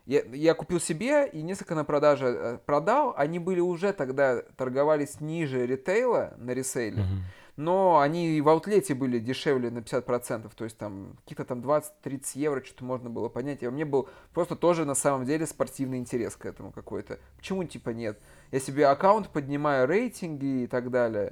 [0.07, 3.13] Я, я купил себе и несколько на продаже э, продал.
[3.15, 7.03] Они были уже тогда, торговались ниже ритейла на ресейле.
[7.03, 7.23] Мгм.
[7.57, 12.61] Но они в аутлете были дешевле на 50%, то есть там какие-то там 20-30 евро
[12.61, 13.63] что-то можно было понять.
[13.63, 17.17] И у меня был просто тоже на самом деле спортивный интерес к этому какой-то.
[17.37, 18.19] Почему типа нет?
[18.51, 21.29] Я себе аккаунт поднимаю, рейтинги и так далее.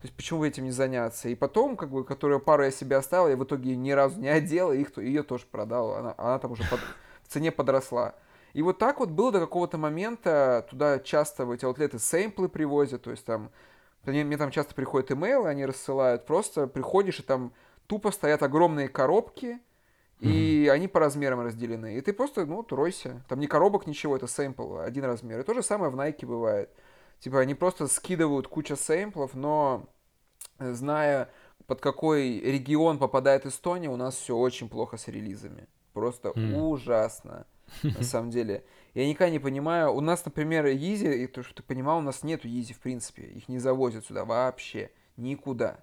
[0.00, 1.28] То есть почему этим не заняться?
[1.28, 4.28] И потом, как бы, которую пару я себе оставил, я в итоге ни разу не
[4.28, 5.94] одел, и их, ее тоже продал.
[5.94, 6.80] Она, она там уже под-
[7.22, 8.14] в цене подросла.
[8.54, 10.66] И вот так вот было до какого-то момента.
[10.68, 13.50] Туда часто в эти аутлеты сеймплы привозят, то есть там
[14.04, 16.26] мне, мне там часто приходят имейлы, они рассылают.
[16.26, 17.52] Просто приходишь, и там
[17.86, 19.58] тупо стоят огромные коробки,
[20.20, 21.96] и они по размерам разделены.
[21.96, 23.24] И ты просто, ну, тройся.
[23.28, 25.40] Там ни коробок, ничего, это сэмпл, один размер.
[25.40, 26.70] И то же самое в Nike бывает.
[27.20, 29.86] Типа они просто скидывают кучу сэмплов, но
[30.58, 31.30] э, зная,
[31.66, 35.68] под какой регион попадает Эстония, у нас все очень плохо с релизами.
[35.92, 36.54] Просто М.
[36.54, 37.46] ужасно,
[37.82, 38.64] на самом деле.
[38.94, 39.92] Я никогда не понимаю.
[39.92, 43.22] У нас, например, Yeezy, и то, что ты понимал, у нас нету Yeezy в принципе.
[43.22, 44.90] Их не завозят сюда вообще.
[45.16, 45.80] Никуда.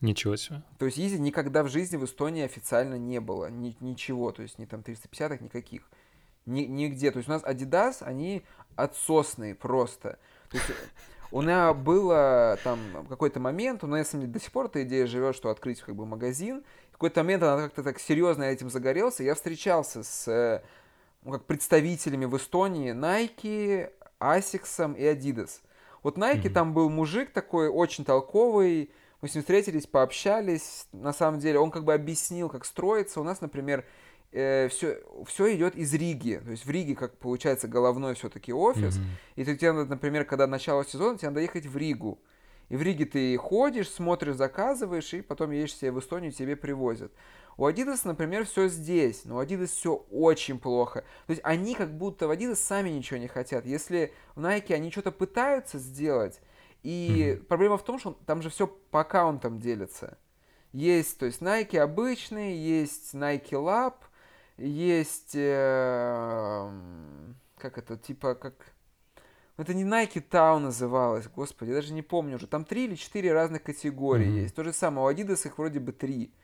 [0.00, 0.62] Ничего себе.
[0.78, 3.50] То есть Yeezy никогда в жизни в Эстонии официально не было.
[3.50, 4.32] Ни- ничего.
[4.32, 5.90] То есть ни там 350-х, никаких.
[6.46, 7.10] Ни, нигде.
[7.10, 8.42] То есть у нас Adidas, они
[8.76, 10.18] отсосные просто.
[10.50, 10.70] То есть
[11.32, 15.34] у меня было там какой-то момент, у меня деле, до сих пор эта идея живет,
[15.34, 16.64] что открыть как бы магазин.
[16.90, 19.22] В какой-то момент она как-то так серьезно этим загорелся.
[19.22, 20.62] Я встречался с э,
[21.26, 25.60] ну, как представителями в Эстонии Nike, Asics и Adidas.
[26.04, 26.52] Вот Nike Мгм.
[26.52, 30.86] там был мужик такой очень толковый, мы с ним встретились, пообщались.
[30.92, 33.20] На самом деле он как бы объяснил, как строится.
[33.20, 33.84] У нас, например,
[34.30, 36.40] э, все, все идет из Риги.
[36.44, 38.96] То есть в Риге, как получается, головной все-таки офис.
[38.96, 39.34] Mm-hmm.
[39.34, 42.20] И ты, тебе, например, когда начало сезона, тебе надо ехать в Ригу.
[42.68, 47.10] И в Риге ты ходишь, смотришь, заказываешь, и потом едешь себе в Эстонию, тебе привозят.
[47.56, 51.04] У Adidas, например, все здесь, но у Adidas все очень плохо.
[51.26, 53.64] То есть они как будто в Adidas сами ничего не хотят.
[53.64, 56.40] Если в Nike они что-то пытаются сделать,
[56.82, 57.44] и mm-hmm.
[57.44, 60.18] проблема в том, что там же все по аккаунтам делится.
[60.72, 63.94] Есть, то есть Nike обычный, есть Nike Lab,
[64.58, 66.70] есть, э,
[67.56, 68.54] как это, типа, как...
[69.56, 72.46] Это не Nike Town называлось, господи, я даже не помню уже.
[72.46, 74.42] Там три или четыре разных категории mm-hmm.
[74.42, 74.54] есть.
[74.54, 76.34] То же самое, у Adidas их вроде бы три.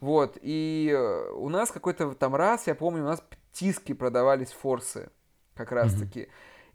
[0.00, 5.10] Вот, и э, у нас какой-то там раз, я помню, у нас тиски продавались форсы,
[5.54, 6.20] как раз-таки.
[6.20, 6.30] Mm-hmm.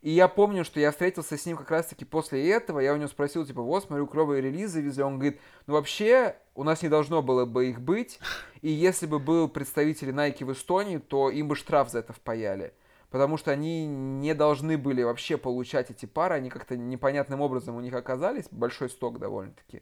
[0.06, 3.08] И я помню, что я встретился с ним как раз-таки после этого, я у него
[3.08, 7.24] спросил, типа, вот, смотрю, клевые релизы везли, он говорит, ну вообще, у нас не должно
[7.24, 8.20] было бы их быть,
[8.62, 12.74] и если бы был представитель Nike в Эстонии, то им бы штраф за это впаяли.
[13.10, 17.82] Потому что они не должны были вообще получать эти пары, они как-то непонятным образом у
[17.82, 19.82] них оказались, большой сток довольно-таки.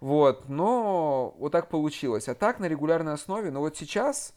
[0.00, 2.28] Вот, но вот так получилось.
[2.28, 4.34] А так на регулярной основе, но вот сейчас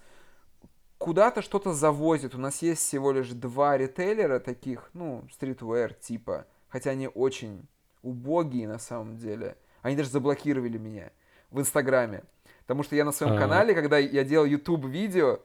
[0.97, 2.35] куда-то что-то завозит.
[2.35, 7.65] У нас есть всего лишь два ритейлера таких, ну, стритвер типа, хотя они очень
[8.01, 9.57] убогие на самом деле.
[9.81, 11.11] Они даже заблокировали меня
[11.49, 12.23] в Инстаграме.
[12.61, 13.41] Потому что я на своем А-а-а.
[13.41, 15.39] канале, когда я делал YouTube видео,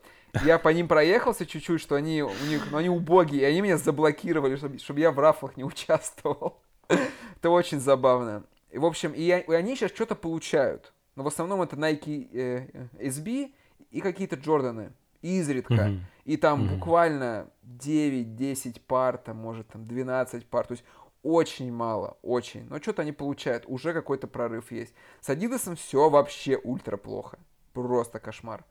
[0.44, 3.78] я по ним проехался чуть-чуть, что они у них, ну, они убогие, и они меня
[3.78, 6.60] заблокировали, чтобы, чтобы я в рафах не участвовал.
[6.88, 8.44] Это очень забавно.
[8.70, 10.92] И, в общем, и, и они сейчас что-то получают.
[11.16, 13.52] Но в основном это Nike э, SB
[13.90, 15.74] и какие-то Джорданы изредка.
[15.74, 16.00] Mm-hmm.
[16.24, 16.74] И там mm-hmm.
[16.74, 20.66] буквально 9-10 пар, там, может, там 12 пар.
[20.66, 20.84] То есть
[21.22, 22.66] очень мало, очень.
[22.68, 24.94] Но что-то они получают, уже какой-то прорыв есть.
[25.20, 27.38] С Адидасом все вообще ультра плохо.
[27.72, 28.64] Просто кошмар.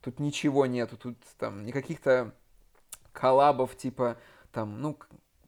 [0.00, 2.34] Тут ничего нету, тут там никаких-то
[3.12, 4.16] коллабов типа
[4.50, 4.98] там, ну,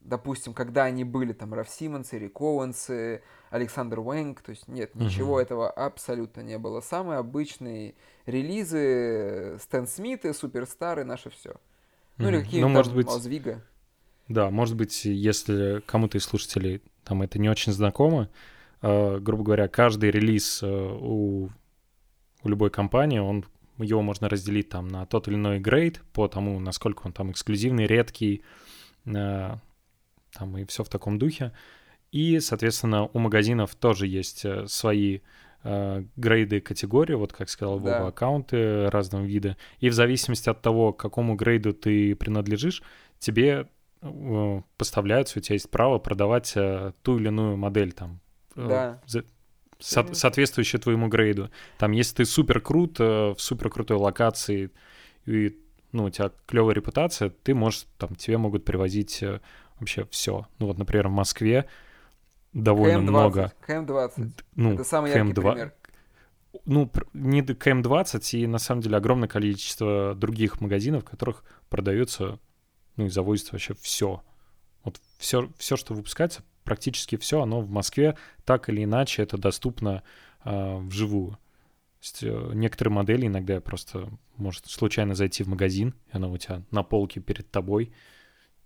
[0.05, 5.39] допустим, когда они были, там, Раф Симмонсы, Рик Оуэнсы, Александр Уэнг, то есть нет, ничего
[5.39, 5.43] uh-huh.
[5.43, 6.81] этого абсолютно не было.
[6.81, 11.55] Самые обычные релизы, Стэн Смиты, Суперстары, наше все.
[12.17, 12.29] Ну uh-huh.
[12.29, 13.07] или какие-то ну, может быть...
[13.07, 13.63] Озвига.
[14.27, 18.29] Да, может быть, если кому-то из слушателей там это не очень знакомо,
[18.81, 21.49] э, грубо говоря, каждый релиз э, у,
[22.43, 23.45] у любой компании, он
[23.77, 27.85] его можно разделить там на тот или иной грейд по тому, насколько он там эксклюзивный,
[27.85, 28.41] редкий,
[29.05, 29.55] э,
[30.37, 31.51] там и все в таком духе.
[32.11, 35.19] И, соответственно, у магазинов тоже есть э, свои
[35.63, 38.07] э, грейды категории, вот как сказал Вова, да.
[38.07, 39.57] аккаунты разного вида.
[39.79, 42.83] И в зависимости от того, к какому грейду ты принадлежишь,
[43.19, 43.67] тебе
[44.01, 48.21] э, поставляются, у тебя есть право продавать э, ту или иную модель там.
[48.55, 49.01] Э, да.
[49.07, 49.25] За,
[49.79, 51.49] со, соответствующую твоему грейду.
[51.77, 54.71] Там, если ты супер крут, э, в супер крутой локации,
[55.25, 55.57] и
[55.91, 59.23] ну, у тебя клевая репутация, ты можешь, там, тебе могут привозить
[59.79, 60.47] вообще все.
[60.59, 61.67] Ну вот, например, в Москве
[62.53, 63.53] довольно КМ-20, много.
[63.67, 64.31] КМ-20.
[64.55, 65.17] Ну, Это самый КМ-2...
[65.27, 65.73] яркий пример.
[66.65, 72.39] Ну, не КМ-20, и на самом деле огромное количество других магазинов, в которых продается,
[72.95, 74.23] ну и завозится вообще все.
[74.83, 80.03] Вот все, все, что выпускается, практически все, оно в Москве так или иначе это доступно
[80.43, 81.31] э, вживую.
[81.31, 81.37] То
[82.01, 86.61] есть, э, некоторые модели иногда просто может случайно зайти в магазин, и оно у тебя
[86.71, 87.91] на полке перед тобой,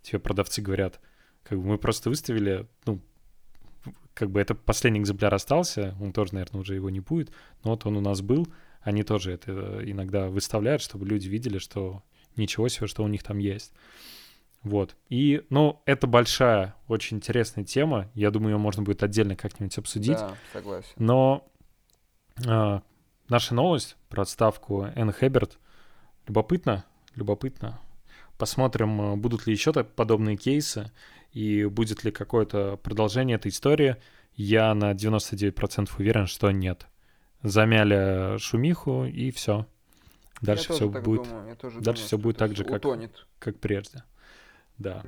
[0.01, 0.99] тебе продавцы говорят,
[1.43, 3.01] как бы мы просто выставили, ну,
[4.13, 7.31] как бы это последний экземпляр остался, он тоже, наверное, уже его не будет,
[7.63, 8.47] но вот он у нас был,
[8.81, 12.03] они тоже это иногда выставляют, чтобы люди видели, что
[12.35, 13.73] ничего себе, что у них там есть.
[14.61, 14.95] Вот.
[15.07, 18.09] И, ну, это большая, очень интересная тема.
[18.13, 20.17] Я думаю, ее можно будет отдельно как-нибудь обсудить.
[20.17, 20.91] Да, согласен.
[20.97, 21.49] Но
[22.45, 22.79] э,
[23.29, 25.57] наша новость про отставку Энн Хэбберт
[26.27, 26.85] любопытно,
[27.15, 27.79] любопытно.
[28.39, 30.91] Посмотрим, э, будут ли еще подобные кейсы
[31.33, 33.97] и будет ли какое-то продолжение этой истории.
[34.33, 36.87] Я на 99% уверен, что нет.
[37.43, 39.67] Замяли шумиху и все.
[40.41, 41.23] Дальше все будет.
[41.23, 42.81] Думаю, дальше думаю, все будет так же, как,
[43.39, 44.03] как прежде.
[44.77, 45.03] Да.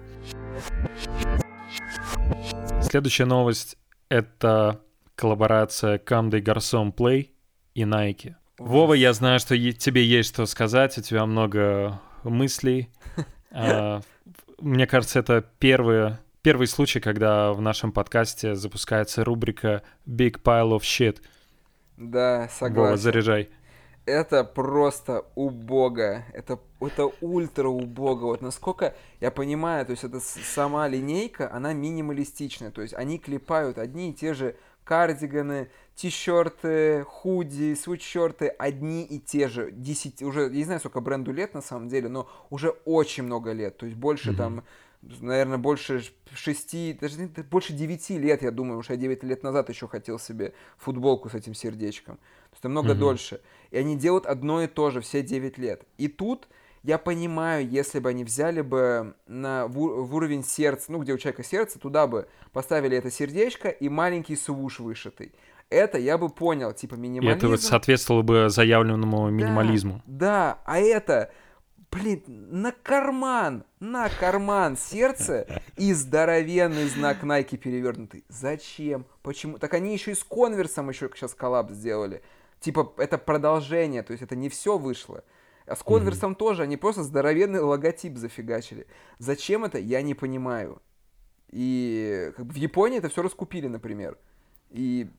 [2.81, 3.77] Следующая новость
[4.09, 4.81] это
[5.15, 7.29] коллаборация Камды Гарсон Play
[7.75, 8.35] и Nike.
[8.57, 12.89] Вова, я знаю, что тебе есть что сказать, у тебя много мыслей.
[13.53, 14.01] А,
[14.59, 20.81] мне кажется, это первый, первый случай, когда в нашем подкасте запускается рубрика Big Pile of
[20.81, 21.21] Shit.
[21.97, 22.81] Да, согласен.
[22.81, 23.49] Вова, заряжай.
[24.05, 26.23] Это просто убого.
[26.33, 28.27] Это, это ультра убого.
[28.27, 32.71] Вот насколько я понимаю, то есть это сама линейка, она минималистичная.
[32.71, 35.69] То есть они клепают одни и те же кардиганы,
[36.01, 39.71] T-шерты, худи, свитшерты одни и те же.
[39.71, 43.51] 10, уже, я не знаю, сколько бренду лет на самом деле, но уже очень много
[43.51, 43.77] лет.
[43.77, 44.35] То есть больше mm-hmm.
[44.35, 44.63] там
[45.19, 49.87] наверное, больше шести, даже больше девяти лет, я думаю, уж я девять лет назад еще
[49.87, 52.17] хотел себе футболку с этим сердечком.
[52.17, 52.97] То есть намного mm-hmm.
[52.97, 53.41] дольше.
[53.71, 55.83] И они делают одно и то же все девять лет.
[55.97, 56.47] И тут
[56.83, 61.17] я понимаю, если бы они взяли бы на, в, в уровень сердца, ну, где у
[61.17, 65.31] человека сердце, туда бы поставили это сердечко и маленький свуш вышитый.
[65.71, 67.33] Это я бы понял, типа минимализм.
[67.33, 70.03] И это вот соответствовало бы заявленному минимализму.
[70.05, 71.31] Да, да, а это,
[71.89, 78.25] блин, на карман, на карман сердце и здоровенный знак Nike перевернутый.
[78.27, 79.05] Зачем?
[79.23, 79.57] Почему?
[79.59, 82.21] Так они еще и с конверсом еще сейчас коллаб сделали.
[82.59, 85.23] Типа, это продолжение, то есть это не все вышло.
[85.65, 86.35] А с конверсом mm-hmm.
[86.35, 88.87] тоже, они просто здоровенный логотип зафигачили.
[89.19, 90.81] Зачем это, я не понимаю.
[91.49, 94.17] И как бы, в Японии это все раскупили, например.
[94.69, 95.09] И,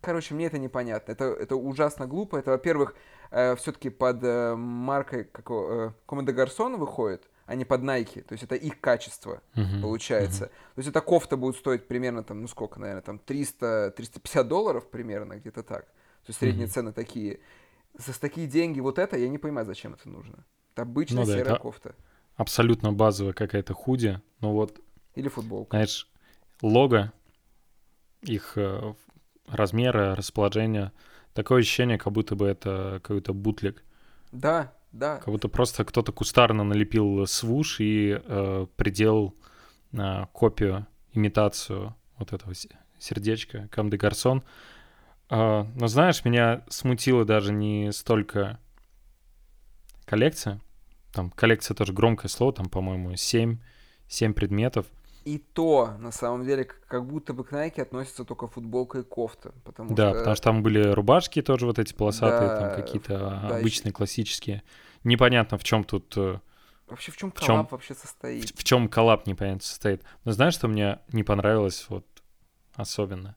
[0.00, 1.12] короче, мне это непонятно.
[1.12, 2.36] Это, это ужасно глупо.
[2.36, 2.94] Это, во-первых,
[3.30, 8.22] э, все-таки под э, маркой какого, э, Команда Гарсон выходит, а не под Nike.
[8.22, 10.44] То есть это их качество, uh-huh, получается.
[10.44, 10.74] Uh-huh.
[10.74, 15.34] То есть эта кофта будет стоить примерно, там, ну сколько, наверное, там 300-350 долларов примерно,
[15.34, 15.86] где-то так.
[15.86, 16.70] То есть средние uh-huh.
[16.70, 17.40] цены такие
[17.94, 20.44] за такие деньги вот это, я не понимаю, зачем это нужно.
[20.72, 21.94] Это обычная ну, да, серая это кофта.
[22.36, 24.80] Абсолютно базовая какая-то худи, но вот...
[25.14, 25.76] Или футболка.
[25.76, 26.10] Знаешь,
[26.62, 27.12] лого,
[28.22, 28.94] их э,
[29.52, 30.92] размеры, расположение,
[31.34, 33.84] такое ощущение, как будто бы это какой-то бутлик.
[34.32, 35.16] Да, да.
[35.18, 39.34] Как будто просто кто-то кустарно налепил свуш и э, приделал
[39.92, 42.54] э, копию, имитацию вот этого
[42.98, 44.42] сердечка Кам де Гарсон.
[45.28, 48.58] А, но знаешь, меня смутило даже не столько
[50.04, 50.60] коллекция.
[51.12, 53.58] Там коллекция тоже громкое слово, там, по-моему, 7,
[54.08, 54.86] 7 предметов.
[55.24, 59.52] И то, на самом деле, как будто бы к Nike относится только футболка и кофта.
[59.64, 60.18] Потому да, что...
[60.18, 63.96] потому что там были рубашки тоже вот эти полосатые, да, там какие-то да, обычные, еще...
[63.96, 64.62] классические.
[65.04, 66.12] Непонятно, в чем тут...
[66.16, 66.38] Э,
[66.88, 68.50] вообще в чем коллаб чем, вообще состоит?
[68.50, 70.02] В, в чем коллаб непонятно состоит.
[70.24, 72.06] Но знаешь, что мне не понравилось вот
[72.74, 73.36] особенно?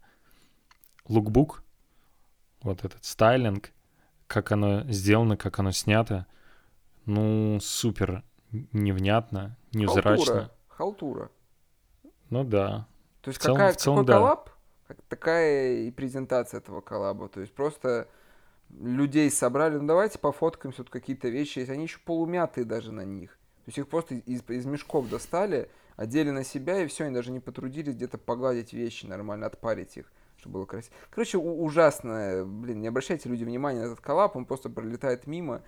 [1.07, 1.63] Лукбук
[2.61, 3.71] вот этот стайлинг,
[4.27, 6.25] как оно сделано, как оно снято,
[7.05, 8.23] ну, супер
[8.71, 10.25] невнятно, невзрачно.
[10.25, 10.51] Халтура.
[10.67, 11.31] Халтура.
[12.35, 12.85] Ну да.
[13.21, 14.13] То есть целом, какая, целом, какой да.
[14.13, 14.49] коллаб,
[15.07, 17.29] такая и презентация этого коллаба.
[17.29, 18.09] То есть просто
[18.69, 21.71] людей собрали, ну давайте пофоткаемся, тут какие-то вещи есть.
[21.71, 23.31] Они еще полумятые даже на них.
[23.63, 27.31] То есть их просто из, из мешков достали, одели на себя, и все, они даже
[27.31, 30.93] не потрудились где-то погладить вещи нормально, отпарить их чтобы было красиво.
[31.09, 35.63] Короче, ужасно, блин, не обращайте люди внимания на этот коллаб, он просто пролетает мимо.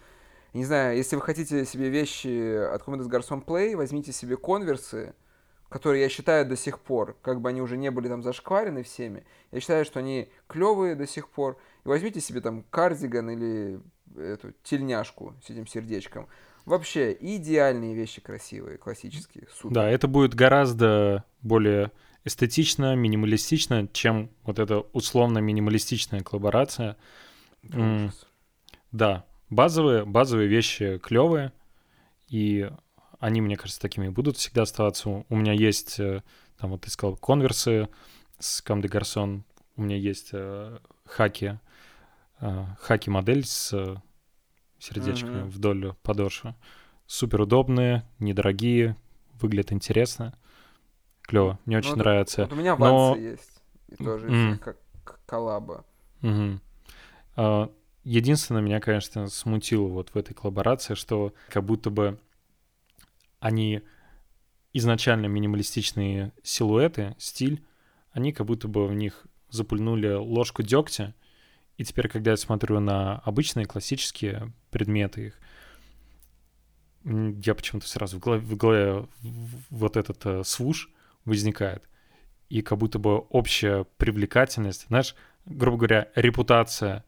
[0.54, 5.16] Не знаю, если вы хотите себе вещи от Commodus Garçon Play, возьмите себе конверсы,
[5.70, 9.26] которые я считаю до сих пор, как бы они уже не были там зашкварены всеми,
[9.52, 11.58] я считаю, что они клевые до сих пор.
[11.86, 13.80] И возьмите себе там кардиган или
[14.16, 16.28] эту тельняшку с этим сердечком.
[16.66, 19.48] Вообще идеальные вещи красивые, классические.
[19.54, 19.74] Супер.
[19.74, 21.92] Да, это будет гораздо более
[22.26, 26.98] эстетично, минималистично, чем вот эта условно-минималистичная коллаборация.
[28.92, 31.54] Да, базовые, базовые вещи клевые,
[32.28, 32.70] и
[33.20, 35.10] они, мне кажется, такими будут всегда оставаться.
[35.28, 36.22] У меня есть, э,
[36.60, 37.90] там вот ты сказал, конверсы
[38.40, 39.44] с Кам де Гарсон,
[39.76, 41.60] у меня есть э, хаки,
[42.40, 43.96] э, хаки-модель с э,
[44.80, 45.50] сердечками mm-hmm.
[45.50, 46.56] вдоль подошвы.
[47.06, 48.98] Супер удобные, недорогие,
[49.40, 50.38] выглядят интересно
[51.28, 52.44] клево, мне очень ну, нравится.
[52.44, 53.16] Вот у меня Но...
[53.16, 54.58] есть, и тоже mm.
[54.58, 54.78] как
[55.26, 55.86] коллаба.
[56.22, 56.60] Mm-hmm.
[57.36, 57.72] Uh,
[58.04, 62.18] единственное, меня, конечно, смутило вот в этой коллаборации, что как будто бы
[63.40, 63.82] они
[64.74, 67.64] изначально минималистичные силуэты, стиль,
[68.12, 71.14] они как будто бы в них запульнули ложку дегтя,
[71.78, 75.40] и теперь, когда я смотрю на обычные классические предметы их,
[77.04, 79.08] я почему-то сразу в голове, в голове
[79.70, 80.90] вот этот э, свуш
[81.24, 81.88] возникает.
[82.50, 87.06] И как будто бы общая привлекательность, знаешь, грубо говоря, репутация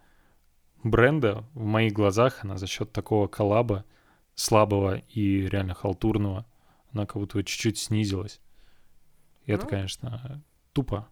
[0.84, 3.84] бренда в моих глазах, она за счет такого коллаба
[4.40, 6.46] слабого и реально халтурного,
[6.94, 8.40] она как будто чуть-чуть снизилась.
[9.46, 11.08] И ну, это, конечно, тупо.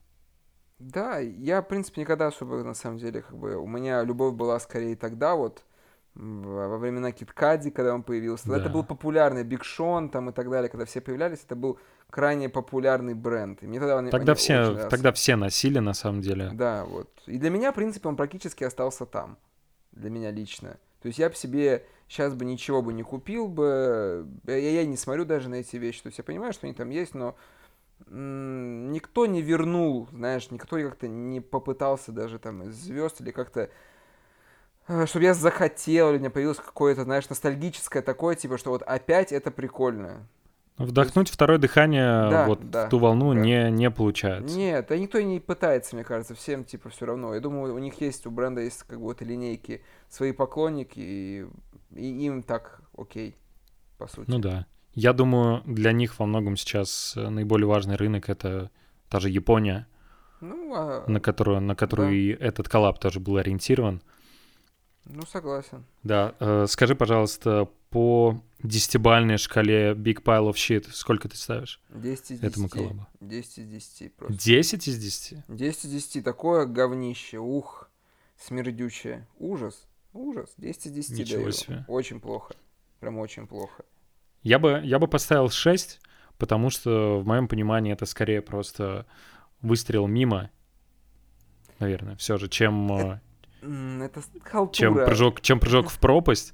[0.80, 4.60] Да, я, в принципе, никогда особо, на самом деле, как бы, у меня любовь была
[4.60, 5.66] скорее тогда, вот,
[6.16, 8.48] во времена Киткади, когда он появился.
[8.48, 8.58] Да.
[8.58, 12.48] Это был популярный Биг Шон там и так далее, когда все появлялись, это был крайне
[12.48, 13.62] популярный бренд.
[13.62, 16.50] И мне тогда тогда, все, тогда все носили, на самом деле.
[16.54, 17.10] Да, вот.
[17.26, 19.38] И для меня, в принципе, он практически остался там.
[19.92, 20.78] Для меня лично.
[21.02, 24.28] То есть я бы себе сейчас бы ничего бы не купил бы.
[24.46, 26.02] Я, я не смотрю даже на эти вещи.
[26.02, 27.36] То есть я понимаю, что они там есть, но
[28.10, 33.70] никто не вернул, знаешь, никто как-то не попытался даже там из звезд или как-то
[34.88, 38.84] э, чтобы я захотел, или у меня появилось какое-то, знаешь, ностальгическое такое, типа, что вот
[38.84, 40.28] опять это прикольно.
[40.78, 43.40] Вдохнуть второе дыхание да, вот да, в ту волну да.
[43.40, 44.56] не, не получается.
[44.56, 47.34] Нет, да никто и не пытается, мне кажется, всем типа все равно.
[47.34, 51.48] Я думаю, у них есть, у бренда есть как бы вот линейки свои поклонники, и,
[51.96, 53.36] и им так окей,
[53.98, 54.30] по сути.
[54.30, 54.66] Ну да.
[54.94, 58.72] Я думаю, для них во многом сейчас э, наиболее важный рынок— это
[59.10, 59.88] та же Япония,
[60.42, 61.06] ну, а...
[61.08, 62.16] на которую, на которую да.
[62.16, 64.02] и этот коллаб тоже был ориентирован.
[65.06, 65.86] Ну, согласен.
[66.04, 66.36] Да.
[66.40, 72.40] Э, скажи, пожалуйста, по десятибальной шкале Big Pile of Shit сколько ты ставишь 10 из
[72.40, 72.44] 10.
[72.44, 73.08] этому коллабу?
[73.22, 74.38] 10 из 10 просто.
[74.38, 75.44] 10 из 10?
[75.48, 76.24] 10 из 10.
[76.24, 77.38] Такое говнище.
[77.38, 77.90] Ух,
[78.38, 79.28] смердючее.
[79.38, 79.88] Ужас.
[80.14, 80.54] Ужас.
[80.58, 81.52] 10 из 10 Ничего даю.
[81.52, 81.86] себе.
[81.88, 82.54] Очень плохо.
[83.00, 83.84] Прям очень плохо.
[84.44, 86.00] Я бы, я бы поставил 6,
[86.38, 89.06] потому что в моем понимании это скорее просто
[89.62, 90.50] выстрел мимо,
[91.80, 92.92] наверное, все же, чем...
[92.92, 93.22] Это,
[93.62, 94.74] это халтура.
[94.74, 96.54] Чем прыжок, чем прыжок в пропасть.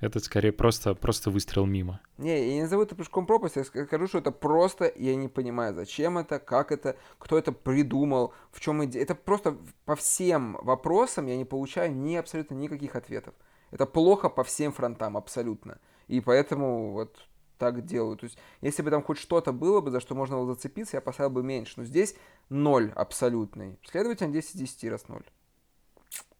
[0.00, 2.00] Это скорее просто, просто выстрел мимо.
[2.16, 5.74] Не, я не назову это прыжком пропасть, я скажу, что это просто, я не понимаю,
[5.74, 9.02] зачем это, как это, кто это придумал, в чем идея.
[9.02, 13.34] Это просто по всем вопросам я не получаю ни абсолютно никаких ответов.
[13.70, 15.78] Это плохо по всем фронтам, абсолютно.
[16.08, 17.16] И поэтому вот
[17.58, 18.16] так делаю.
[18.16, 21.00] То есть, если бы там хоть что-то было бы, за что можно было зацепиться, я
[21.00, 21.74] поставил бы меньше.
[21.76, 22.16] Но здесь
[22.48, 23.78] ноль абсолютный.
[23.88, 25.24] Следовательно, 10 из 10 раз ноль.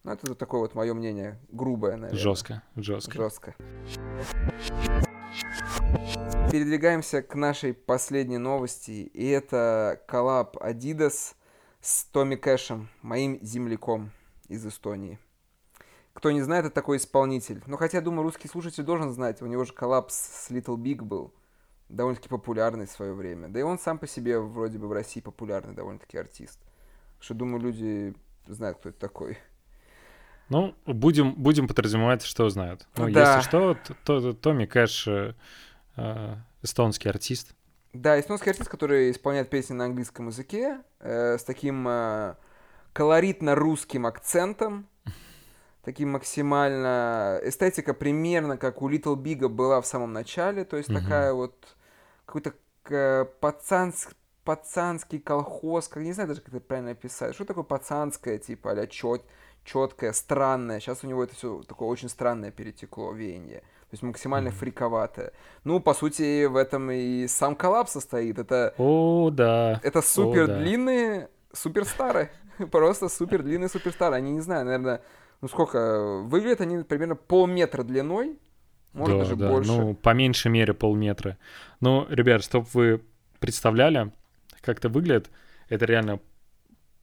[0.03, 2.19] Ну, это такое вот мое мнение, грубое, наверное.
[2.19, 3.13] Жестко, жестко.
[3.13, 3.55] Жестко.
[6.51, 8.91] Передвигаемся к нашей последней новости.
[9.13, 11.35] И это коллаб Adidas
[11.81, 14.11] с Томми Кэшем, моим земляком
[14.47, 15.19] из Эстонии.
[16.13, 17.63] Кто не знает, это такой исполнитель.
[17.67, 19.41] Но хотя, думаю, русский слушатель должен знать.
[19.41, 21.33] У него же коллапс с Little Big был.
[21.89, 23.47] Довольно-таки популярный в свое время.
[23.47, 26.59] Да и он сам по себе вроде бы в России популярный довольно-таки артист.
[27.19, 28.13] Что, думаю, люди
[28.47, 29.37] знают, кто это такой.
[30.51, 32.85] Ну, будем, будем подразумевать, что знают.
[32.97, 33.37] Ну, да.
[33.37, 35.33] если что, то, то, то Томми Кэш э,
[35.95, 37.55] э, эстонский артист.
[37.93, 42.35] Да, эстонский артист, который исполняет песни на английском языке э, с таким э,
[42.93, 44.87] колоритно-русским акцентом
[45.85, 47.39] таким максимально...
[47.43, 51.01] Эстетика примерно как у Little Big была в самом начале, то есть mm-hmm.
[51.01, 51.55] такая вот
[52.25, 52.53] какой-то
[52.89, 57.35] э, пацанск, пацанский колхоз, как не знаю даже, как это правильно описать.
[57.35, 59.23] Что такое пацанское, типа, а чет,
[59.63, 60.79] четкое, странное.
[60.79, 63.59] Сейчас у него это все такое очень странное перетекло, веяние.
[63.59, 64.55] То есть максимально mm-hmm.
[64.55, 65.33] фриковатое.
[65.65, 68.39] Ну, по сути, в этом и сам коллап состоит.
[68.39, 68.73] Это...
[68.77, 69.81] О, да.
[69.83, 70.59] Это супер О, да.
[70.59, 72.31] длинные суперстары.
[72.71, 74.15] Просто супер длинные суперстары.
[74.15, 75.01] Они, не знаю, наверное,
[75.41, 78.39] ну сколько, выглядят они примерно полметра длиной,
[78.93, 79.49] может да, даже да.
[79.49, 79.71] больше.
[79.71, 81.37] Ну, по меньшей мере полметра.
[81.79, 83.01] Ну, ребят, чтобы вы
[83.39, 84.11] представляли,
[84.61, 85.29] как это выглядит,
[85.69, 86.19] это реально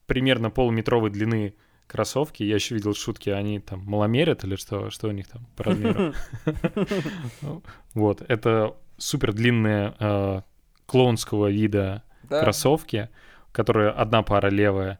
[0.05, 1.55] примерно полуметровой длины
[1.89, 2.43] кроссовки.
[2.43, 6.13] Я еще видел шутки, они там маломерят или что, что у них там по размеру.
[7.95, 10.41] Вот, это супер длинные э,
[10.85, 13.09] клоунского вида кроссовки,
[13.51, 14.99] которые одна пара левая,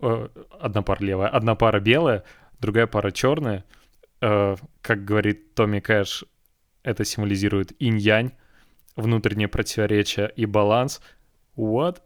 [0.00, 0.28] э,
[0.60, 2.22] одна пара левая, одна пара белая,
[2.60, 3.64] другая пара черная.
[4.20, 6.24] Э, как говорит Томми Кэш,
[6.84, 8.32] это символизирует инь-янь,
[8.94, 11.00] внутреннее противоречие и баланс.
[11.56, 12.00] What?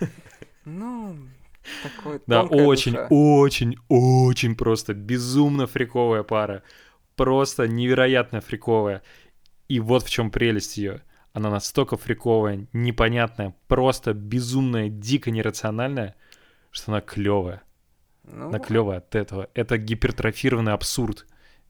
[0.68, 1.16] Ну,
[1.82, 3.06] такой Да, очень, душа.
[3.10, 6.62] очень, очень просто безумно фриковая пара.
[7.14, 9.02] Просто невероятно фриковая.
[9.68, 11.02] И вот в чем прелесть ее.
[11.32, 16.14] Она настолько фриковая, непонятная, просто безумная, дико нерациональная,
[16.70, 17.62] что она клевая.
[18.24, 18.48] Ну...
[18.48, 19.48] Она клевая от этого.
[19.54, 21.26] Это гипертрофированный абсурд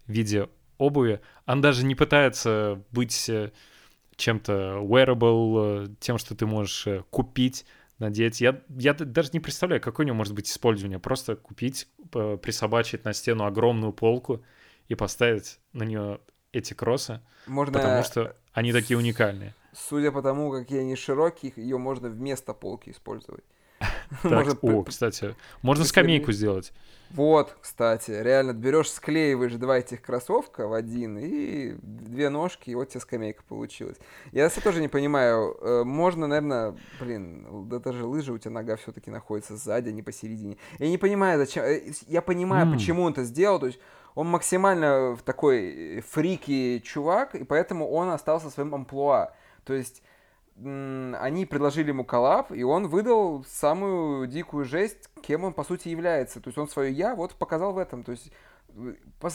[0.06, 1.20] в виде обуви.
[1.46, 3.50] Он даже не пытается быть э,
[4.16, 7.66] чем-то wearable, э, тем, что ты можешь э, купить,
[7.98, 8.40] надеть.
[8.40, 10.98] Я, я даже не представляю, какое у него может быть использование.
[10.98, 14.42] Просто купить, присобачить на стену огромную полку
[14.88, 16.20] и поставить на нее
[16.52, 17.78] эти кроссы, можно...
[17.78, 19.54] потому что они такие уникальные.
[19.74, 23.44] Судя по тому, какие они широкие, ее можно вместо полки использовать.
[24.22, 26.72] Так, о, кстати, можно скамейку сделать.
[27.10, 32.88] Вот, кстати, реально берешь, склеиваешь два этих кроссовка в один, и две ножки, и вот
[32.88, 33.96] тебе скамейка получилась.
[34.32, 35.56] Я это тоже не понимаю.
[35.60, 40.02] Э, можно, наверное, блин, да даже лыжи у тебя нога все-таки находится сзади, а не
[40.02, 40.56] посередине.
[40.78, 41.64] Я не понимаю, зачем.
[41.64, 42.72] Э, я понимаю, mm.
[42.72, 43.60] почему он это сделал.
[43.60, 43.78] То есть
[44.16, 49.32] он максимально такой фрики чувак, и поэтому он остался своим амплуа.
[49.64, 50.02] То есть
[50.58, 56.40] они предложили ему коллаб, и он выдал самую дикую жесть, кем он по сути является.
[56.40, 58.02] То есть он свое я вот показал в этом.
[58.02, 58.32] То есть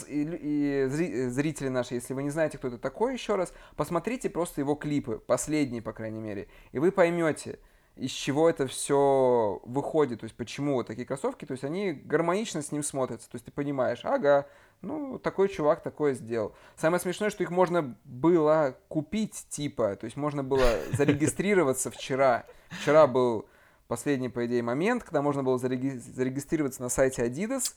[0.08, 4.74] и, зрители наши, если вы не знаете, кто это такой, еще раз, посмотрите просто его
[4.74, 7.58] клипы, последние, по крайней мере, и вы поймете.
[7.96, 12.62] из чего это все выходит, то есть почему вот такие кроссовки, то есть они гармонично
[12.62, 14.46] с ним смотрятся, то есть ты понимаешь, ага,
[14.82, 16.54] ну, такой чувак такое сделал.
[16.76, 22.44] Самое смешное, что их можно было купить, типа, то есть можно было зарегистрироваться вчера.
[22.70, 23.46] Вчера был
[23.86, 27.74] последний, по идее, момент, когда можно было зареги- зарегистрироваться на сайте Adidas.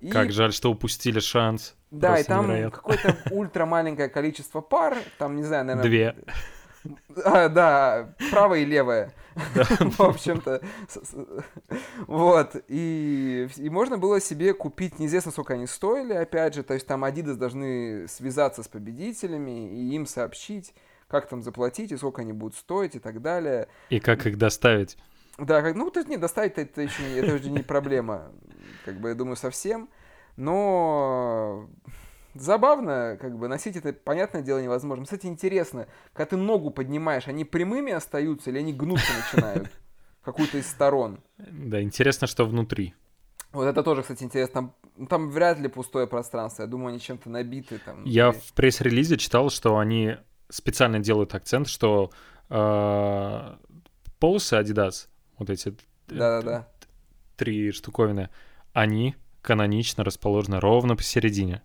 [0.00, 0.10] И...
[0.10, 1.74] Как жаль, что упустили шанс.
[1.90, 5.88] Да, Просто и там какое-то ультра маленькое количество пар, там, не знаю, наверное...
[5.88, 6.16] Две.
[7.24, 9.12] А, да, правая и левая.
[9.36, 10.62] В общем-то.
[12.06, 12.56] Вот.
[12.68, 16.62] И, и можно было себе купить, неизвестно, сколько они стоили, опять же.
[16.62, 20.74] То есть там Adidas должны связаться с победителями и им сообщить,
[21.08, 23.68] как там заплатить, и сколько они будут стоить, и так далее.
[23.90, 24.96] И как их доставить.
[25.38, 28.32] Да, как, ну, то есть, не, доставить это еще это уже не проблема,
[28.84, 29.88] как бы, я думаю, совсем.
[30.36, 31.68] Но
[32.40, 35.04] забавно, как бы, носить это, понятное дело, невозможно.
[35.04, 39.70] Кстати, интересно, когда ты ногу поднимаешь, они прямыми остаются или они гнуться начинают?
[40.22, 41.20] Какую-то из сторон.
[41.38, 42.94] Да, интересно, что внутри.
[43.52, 44.72] Вот это тоже, кстати, интересно.
[44.96, 46.62] Там, там вряд ли пустое пространство.
[46.62, 47.78] Я думаю, они чем-то набиты.
[47.78, 50.16] Там, Я в пресс-релизе читал, что они
[50.48, 52.10] специально делают акцент, что
[52.50, 53.54] э,
[54.18, 55.06] полосы Adidas,
[55.38, 55.76] вот эти
[56.08, 56.68] Да-да-да.
[57.36, 58.30] три штуковины,
[58.72, 61.62] они канонично расположены ровно посередине.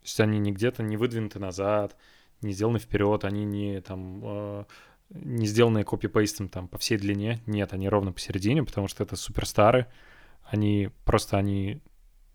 [0.00, 1.96] То есть они не где-то не выдвинуты назад,
[2.42, 4.64] не сделаны вперед, они не там э,
[5.10, 7.40] не сделанные копипейстом там по всей длине.
[7.46, 9.86] Нет, они ровно посередине, потому что это суперстары.
[10.44, 11.82] Они просто они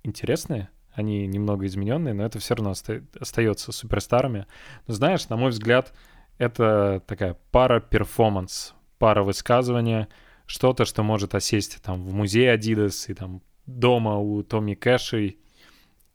[0.04, 4.46] интересные, они немного измененные, но это все равно оста- остается суперстарами.
[4.88, 5.94] Но знаешь, на мой взгляд,
[6.38, 10.08] это такая пара перформанс, пара высказывания,
[10.46, 15.38] что-то, что может осесть там в музее Adidas и там дома у Томми Кэши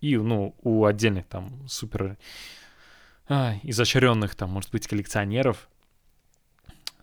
[0.01, 2.17] и, ну, у отдельных там супер
[3.29, 5.69] а, изощренных там, может быть, коллекционеров.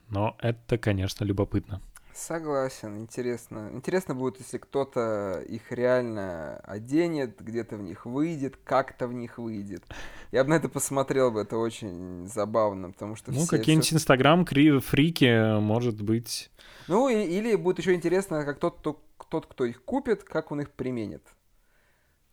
[0.10, 1.82] Но это, конечно, любопытно.
[2.14, 3.70] Согласен, интересно.
[3.74, 9.84] Интересно будет, если кто-то их реально оденет, где-то в них выйдет, как-то в них выйдет.
[10.32, 16.02] Я бы на это посмотрел бы, это очень забавно, потому что Ну, какие-нибудь инстаграм-фрики, может
[16.02, 16.50] быть.
[16.88, 20.62] Ну, и, или будет еще интересно, как тот, кто, тот, кто их купит, как он
[20.62, 21.22] их применит.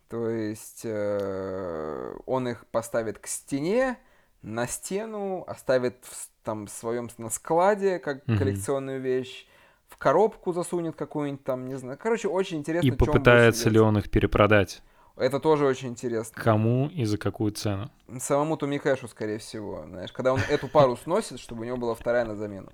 [0.09, 3.97] То есть э, он их поставит к стене,
[4.41, 8.37] на стену, оставит в там своем на складе как mm-hmm.
[8.37, 9.47] коллекционную вещь,
[9.87, 11.97] в коробку засунет какую-нибудь там, не знаю.
[12.01, 12.87] Короче, очень интересно.
[12.87, 14.81] И попытается ли он их перепродать?
[15.17, 16.41] Это тоже очень интересно.
[16.41, 17.89] Кому и за какую цену?
[18.19, 19.85] Самому Томми Кэшу, скорее всего.
[19.87, 22.69] Знаешь, когда он эту пару сносит, чтобы у него была вторая на замену.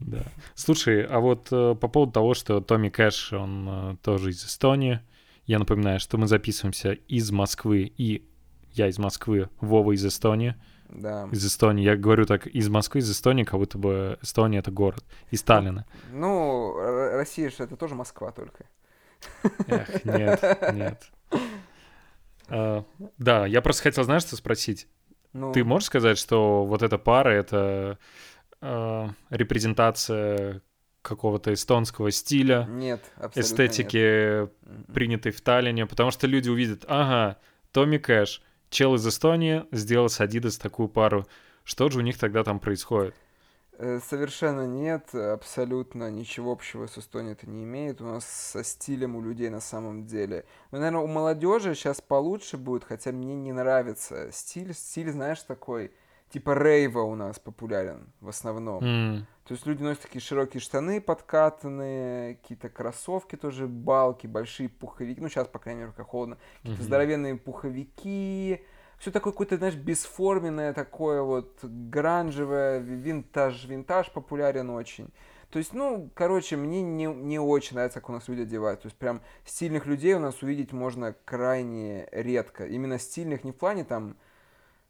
[0.00, 0.24] Да.
[0.54, 5.00] Слушай, а вот э, по поводу того, что Томми Кэш, он э, тоже из Эстонии,
[5.46, 8.26] я напоминаю, что мы записываемся из Москвы, и
[8.72, 10.56] я из Москвы, Вова из Эстонии.
[10.88, 11.28] Да.
[11.32, 11.84] Из Эстонии.
[11.84, 15.04] Я говорю так, из Москвы, из Эстонии, как будто бы Эстония— это город.
[15.30, 15.86] Из Сталина.
[16.12, 18.66] Ну, Россия же это тоже Москва только.
[19.66, 20.42] Эх, нет,
[20.72, 21.10] нет.
[22.48, 22.84] А,
[23.18, 24.86] да, я просто хотел, знаешь, что спросить?
[25.32, 25.52] Ну...
[25.52, 27.98] Ты можешь сказать, что вот эта пара— это
[28.60, 30.62] а, репрезентация
[31.04, 33.00] какого-то эстонского стиля, нет,
[33.34, 34.86] эстетики, нет.
[34.92, 37.38] принятой в Таллине, потому что люди увидят, ага,
[37.72, 41.26] Томми Кэш, чел из Эстонии, сделал с Adidas такую пару.
[41.62, 43.14] Что же у них тогда там происходит?
[43.76, 48.00] Э, совершенно нет, абсолютно ничего общего с Эстонией это не имеет.
[48.00, 50.44] У нас со стилем у людей на самом деле.
[50.70, 54.72] Ну, наверное, у молодежи сейчас получше будет, хотя мне не нравится стиль.
[54.74, 55.92] Стиль, знаешь, такой
[56.34, 58.82] типа рейва у нас популярен в основном.
[58.82, 59.20] Mm.
[59.44, 65.20] То есть люди носят такие широкие штаны подкатанные, какие-то кроссовки тоже, балки, большие пуховики.
[65.20, 66.36] Ну, сейчас, по крайней мере, как холодно.
[66.56, 66.86] Какие-то mm-hmm.
[66.86, 68.64] здоровенные пуховики.
[68.98, 75.12] Все такое какое-то, знаешь, бесформенное, такое вот гранжевое, винтаж, винтаж популярен очень.
[75.50, 78.80] То есть, ну, короче, мне не, не очень нравится, как у нас люди одевают.
[78.80, 82.66] То есть, прям стильных людей у нас увидеть можно крайне редко.
[82.66, 84.16] Именно стильных не в плане там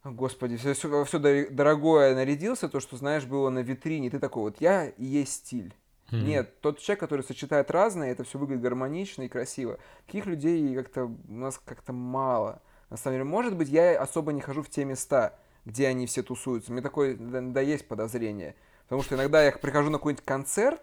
[0.04, 4.10] Господи, все, все, все дорогое нарядился, то, что, знаешь, было на витрине.
[4.10, 5.74] Ты такой вот, я и есть стиль.
[6.10, 6.22] Mm-hmm.
[6.22, 9.78] Нет, тот человек, который сочетает разное, это все выглядит гармонично и красиво.
[10.06, 12.60] Таких людей как-то у нас как-то мало.
[12.90, 16.22] На самом деле, может быть, я особо не хожу в те места, где они все
[16.22, 16.70] тусуются.
[16.70, 18.54] Мне такое, да, есть подозрение.
[18.84, 20.82] Потому что иногда я прихожу на какой-нибудь концерт,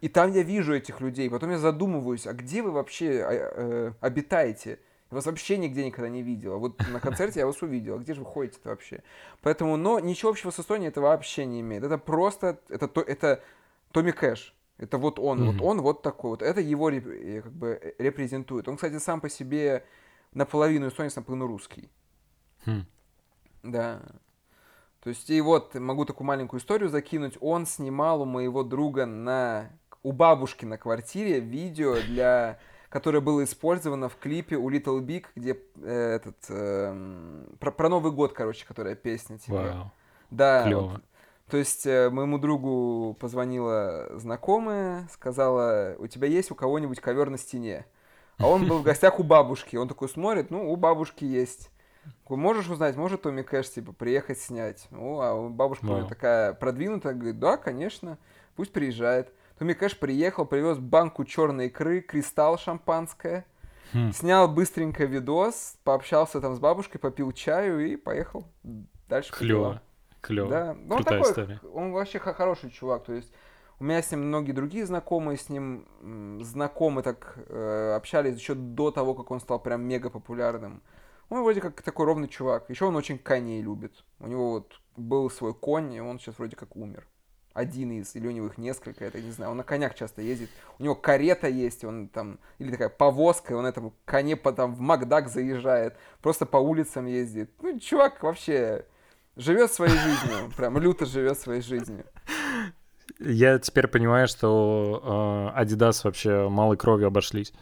[0.00, 1.30] и там я вижу этих людей.
[1.30, 4.80] Потом я задумываюсь, а где вы вообще э, э, обитаете?
[5.10, 6.54] Я вас вообще нигде никогда не видел.
[6.54, 7.96] А вот на концерте я вас увидел.
[7.96, 9.02] А где же вы ходите-то вообще?
[9.40, 11.82] Поэтому, но ничего общего с Эстонией это вообще не имеет.
[11.82, 13.42] Это просто, это, то, это
[13.92, 14.54] Томми Кэш.
[14.76, 15.52] Это вот он, mm-hmm.
[15.52, 16.42] вот он вот такой вот.
[16.42, 18.68] Это его э, как бы э, репрезентует.
[18.68, 19.84] Он, кстати, сам по себе
[20.34, 21.90] наполовину эстонец, наполовину русский.
[22.66, 22.82] Mm.
[23.64, 24.02] Да.
[25.02, 27.38] То есть, и вот могу такую маленькую историю закинуть.
[27.40, 29.70] Он снимал у моего друга на
[30.02, 35.58] у бабушки на квартире видео для которое было использовано в клипе у Little Big, где
[35.82, 39.56] э, этот э, про, про Новый год, короче, которая песня типа.
[39.56, 39.92] Вау.
[40.30, 40.64] Да.
[40.64, 40.80] Клево.
[40.80, 41.02] Вот.
[41.50, 47.38] То есть э, моему другу позвонила знакомая, сказала, у тебя есть у кого-нибудь ковер на
[47.38, 47.86] стене?
[48.38, 49.76] А он был в гостях у бабушки.
[49.76, 51.70] Он такой смотрит, ну, у бабушки есть.
[52.28, 54.86] Можешь узнать, может Томми Кэш, типа, приехать снять?
[54.90, 58.18] Ну, а бабушка такая продвинутая, говорит, да, конечно,
[58.54, 59.32] пусть приезжает.
[59.58, 63.44] Томми Кэш приехал, привез банку черной икры, кристалл шампанское,
[63.92, 64.12] Хм.
[64.12, 68.44] снял быстренько видос, пообщался там с бабушкой, попил чаю и поехал
[69.08, 69.32] дальше.
[69.32, 69.82] Клево.
[70.20, 70.48] Клево.
[70.50, 71.60] Да, ну, он такой, история.
[71.72, 73.32] он вообще хороший чувак, то есть
[73.80, 75.86] у меня с ним многие другие знакомые с ним
[76.42, 80.82] знакомы так э, общались еще до того, как он стал прям мега популярным.
[81.30, 82.68] Он вроде как такой ровный чувак.
[82.70, 84.04] Еще он очень коней любит.
[84.18, 87.06] У него вот был свой конь, и он сейчас вроде как умер.
[87.58, 89.50] Один из, или у него их несколько, это не знаю.
[89.50, 90.48] Он на конях часто ездит.
[90.78, 94.80] У него карета есть, он там, или такая повозка, и он этому коне потом в
[94.80, 97.50] Макдак заезжает, просто по улицам ездит.
[97.60, 98.84] Ну, чувак вообще
[99.34, 102.04] живет своей жизнью, прям люто живет своей жизнью.
[103.18, 107.52] Я теперь понимаю, что э, Adidas вообще малой кровью обошлись.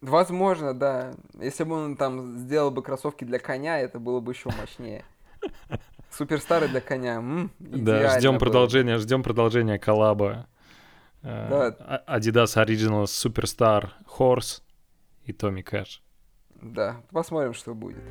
[0.00, 1.12] Возможно, да.
[1.40, 5.04] Если бы он там сделал бы кроссовки для коня, это было бы еще мощнее.
[6.16, 7.14] Суперстары для коня.
[7.16, 10.46] м, Да, ждем продолжения, ждем продолжения коллаба.
[11.22, 11.48] Э,
[11.78, 12.02] Да.
[12.06, 14.62] А- Adidas Original Superstar Horse
[15.24, 16.02] и Томми Кэш.
[16.62, 18.02] Да, посмотрим, что будет.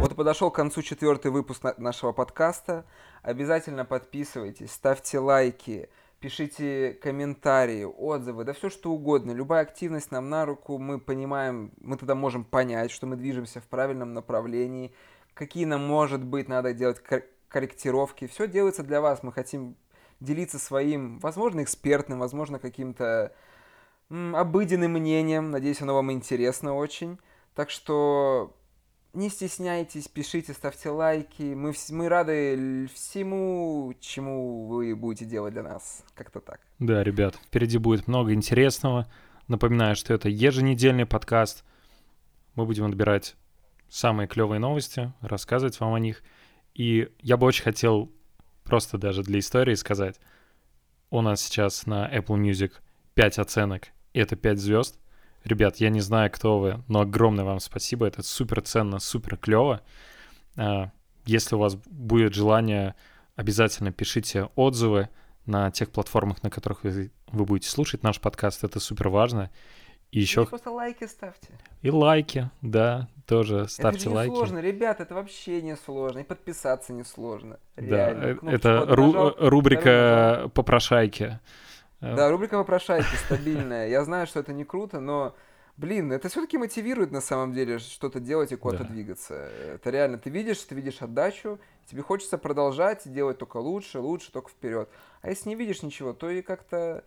[0.00, 2.84] Вот и подошел к концу четвертый выпуск на- нашего подкаста.
[3.22, 5.88] Обязательно подписывайтесь, ставьте лайки,
[6.20, 9.32] пишите комментарии, отзывы, да все что угодно.
[9.32, 13.64] Любая активность нам на руку, мы понимаем, мы тогда можем понять, что мы движемся в
[13.64, 14.92] правильном направлении,
[15.36, 18.26] какие нам, может быть, надо делать кор- корректировки.
[18.26, 19.76] Все делается для вас, мы хотим
[20.18, 23.32] делиться своим, возможно, экспертным, возможно, каким-то
[24.08, 25.50] обыденным мнением.
[25.50, 27.18] Надеюсь, оно вам интересно очень.
[27.54, 28.56] Так что
[29.12, 31.54] не стесняйтесь, пишите, ставьте лайки.
[31.54, 36.02] Мы, мы рады всему, чему вы будете делать для нас.
[36.14, 36.60] Как-то так.
[36.78, 39.06] Да, ребят, впереди будет много интересного.
[39.48, 41.62] Напоминаю, что это еженедельный подкаст.
[42.54, 43.36] Мы будем отбирать
[43.88, 46.22] самые клевые новости, рассказывать вам о них.
[46.74, 48.12] И я бы очень хотел
[48.64, 50.20] просто даже для истории сказать.
[51.10, 52.72] У нас сейчас на Apple Music
[53.14, 54.98] 5 оценок, и это 5 звезд.
[55.44, 58.06] Ребят, я не знаю, кто вы, но огромное вам спасибо.
[58.06, 59.80] Это супер ценно, супер клево.
[60.56, 60.90] А,
[61.24, 62.94] Если у вас будет желание,
[63.36, 65.08] обязательно пишите отзывы
[65.46, 68.64] на тех платформах, на которых вы, вы будете слушать наш подкаст.
[68.64, 69.50] Это супер важно.
[70.16, 71.48] И еще Или просто лайки ставьте.
[71.82, 74.32] и лайки, да, тоже ставьте это же не лайки.
[74.34, 76.20] сложно, ребят, это вообще не сложно.
[76.20, 77.60] И подписаться не сложно.
[77.76, 78.24] Да, Реально.
[78.24, 81.38] э, Кнопочку это ру- нажал, рубрика попрошайки.
[82.00, 83.88] Э, Да, рубрика «Вопрошайки» стабильная.
[83.88, 85.34] Я знаю, что это не круто, но,
[85.76, 88.88] блин, это все-таки мотивирует на самом деле что-то делать и куда-то Да.
[88.90, 89.34] двигаться.
[89.34, 91.58] Это реально, ты видишь, ты видишь отдачу,
[91.90, 94.88] тебе хочется продолжать и делать только лучше, лучше, только вперед.
[95.20, 97.04] А если не видишь ничего, то и как-то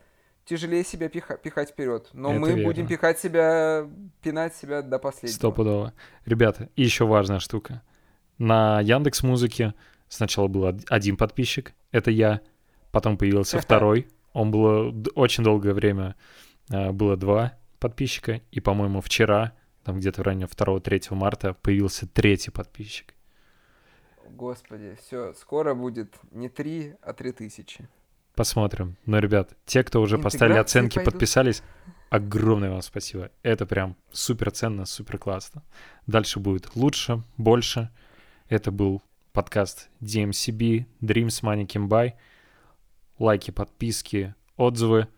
[0.49, 2.09] тяжелее себя пиха- пихать вперед.
[2.13, 2.63] Но Это мы верно.
[2.65, 3.87] будем пихать себя,
[4.23, 5.37] пинать себя до последнего.
[5.37, 5.93] Стопудово.
[6.25, 7.83] Ребята, и еще важная штука.
[8.39, 9.75] На Яндекс Музыке
[10.07, 12.41] сначала был од- один подписчик, это я,
[12.91, 14.07] потом появился второй.
[14.33, 16.15] Он было д- очень долгое время
[16.71, 22.51] а, было два подписчика, и, по-моему, вчера, там где-то в районе 2-3 марта, появился третий
[22.51, 23.13] подписчик.
[24.29, 27.87] Господи, все, скоро будет не три, а три тысячи.
[28.39, 28.95] Посмотрим.
[29.05, 31.13] Но, ребят, те, кто уже поставили Интеграции оценки, пойдут.
[31.13, 31.61] подписались,
[32.09, 33.31] огромное вам спасибо.
[33.43, 35.61] Это прям супер ценно, супер классно.
[36.07, 37.89] Дальше будет лучше, больше.
[38.47, 42.13] Это был подкаст DMCB, Dreams Money Can Buy.
[43.17, 45.09] Лайки, подписки, отзывы.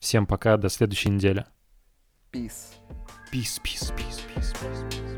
[0.00, 1.44] Всем пока, до следующей недели.
[2.32, 2.74] Peace.
[3.30, 5.15] Peace, peace, peace, peace, peace, peace.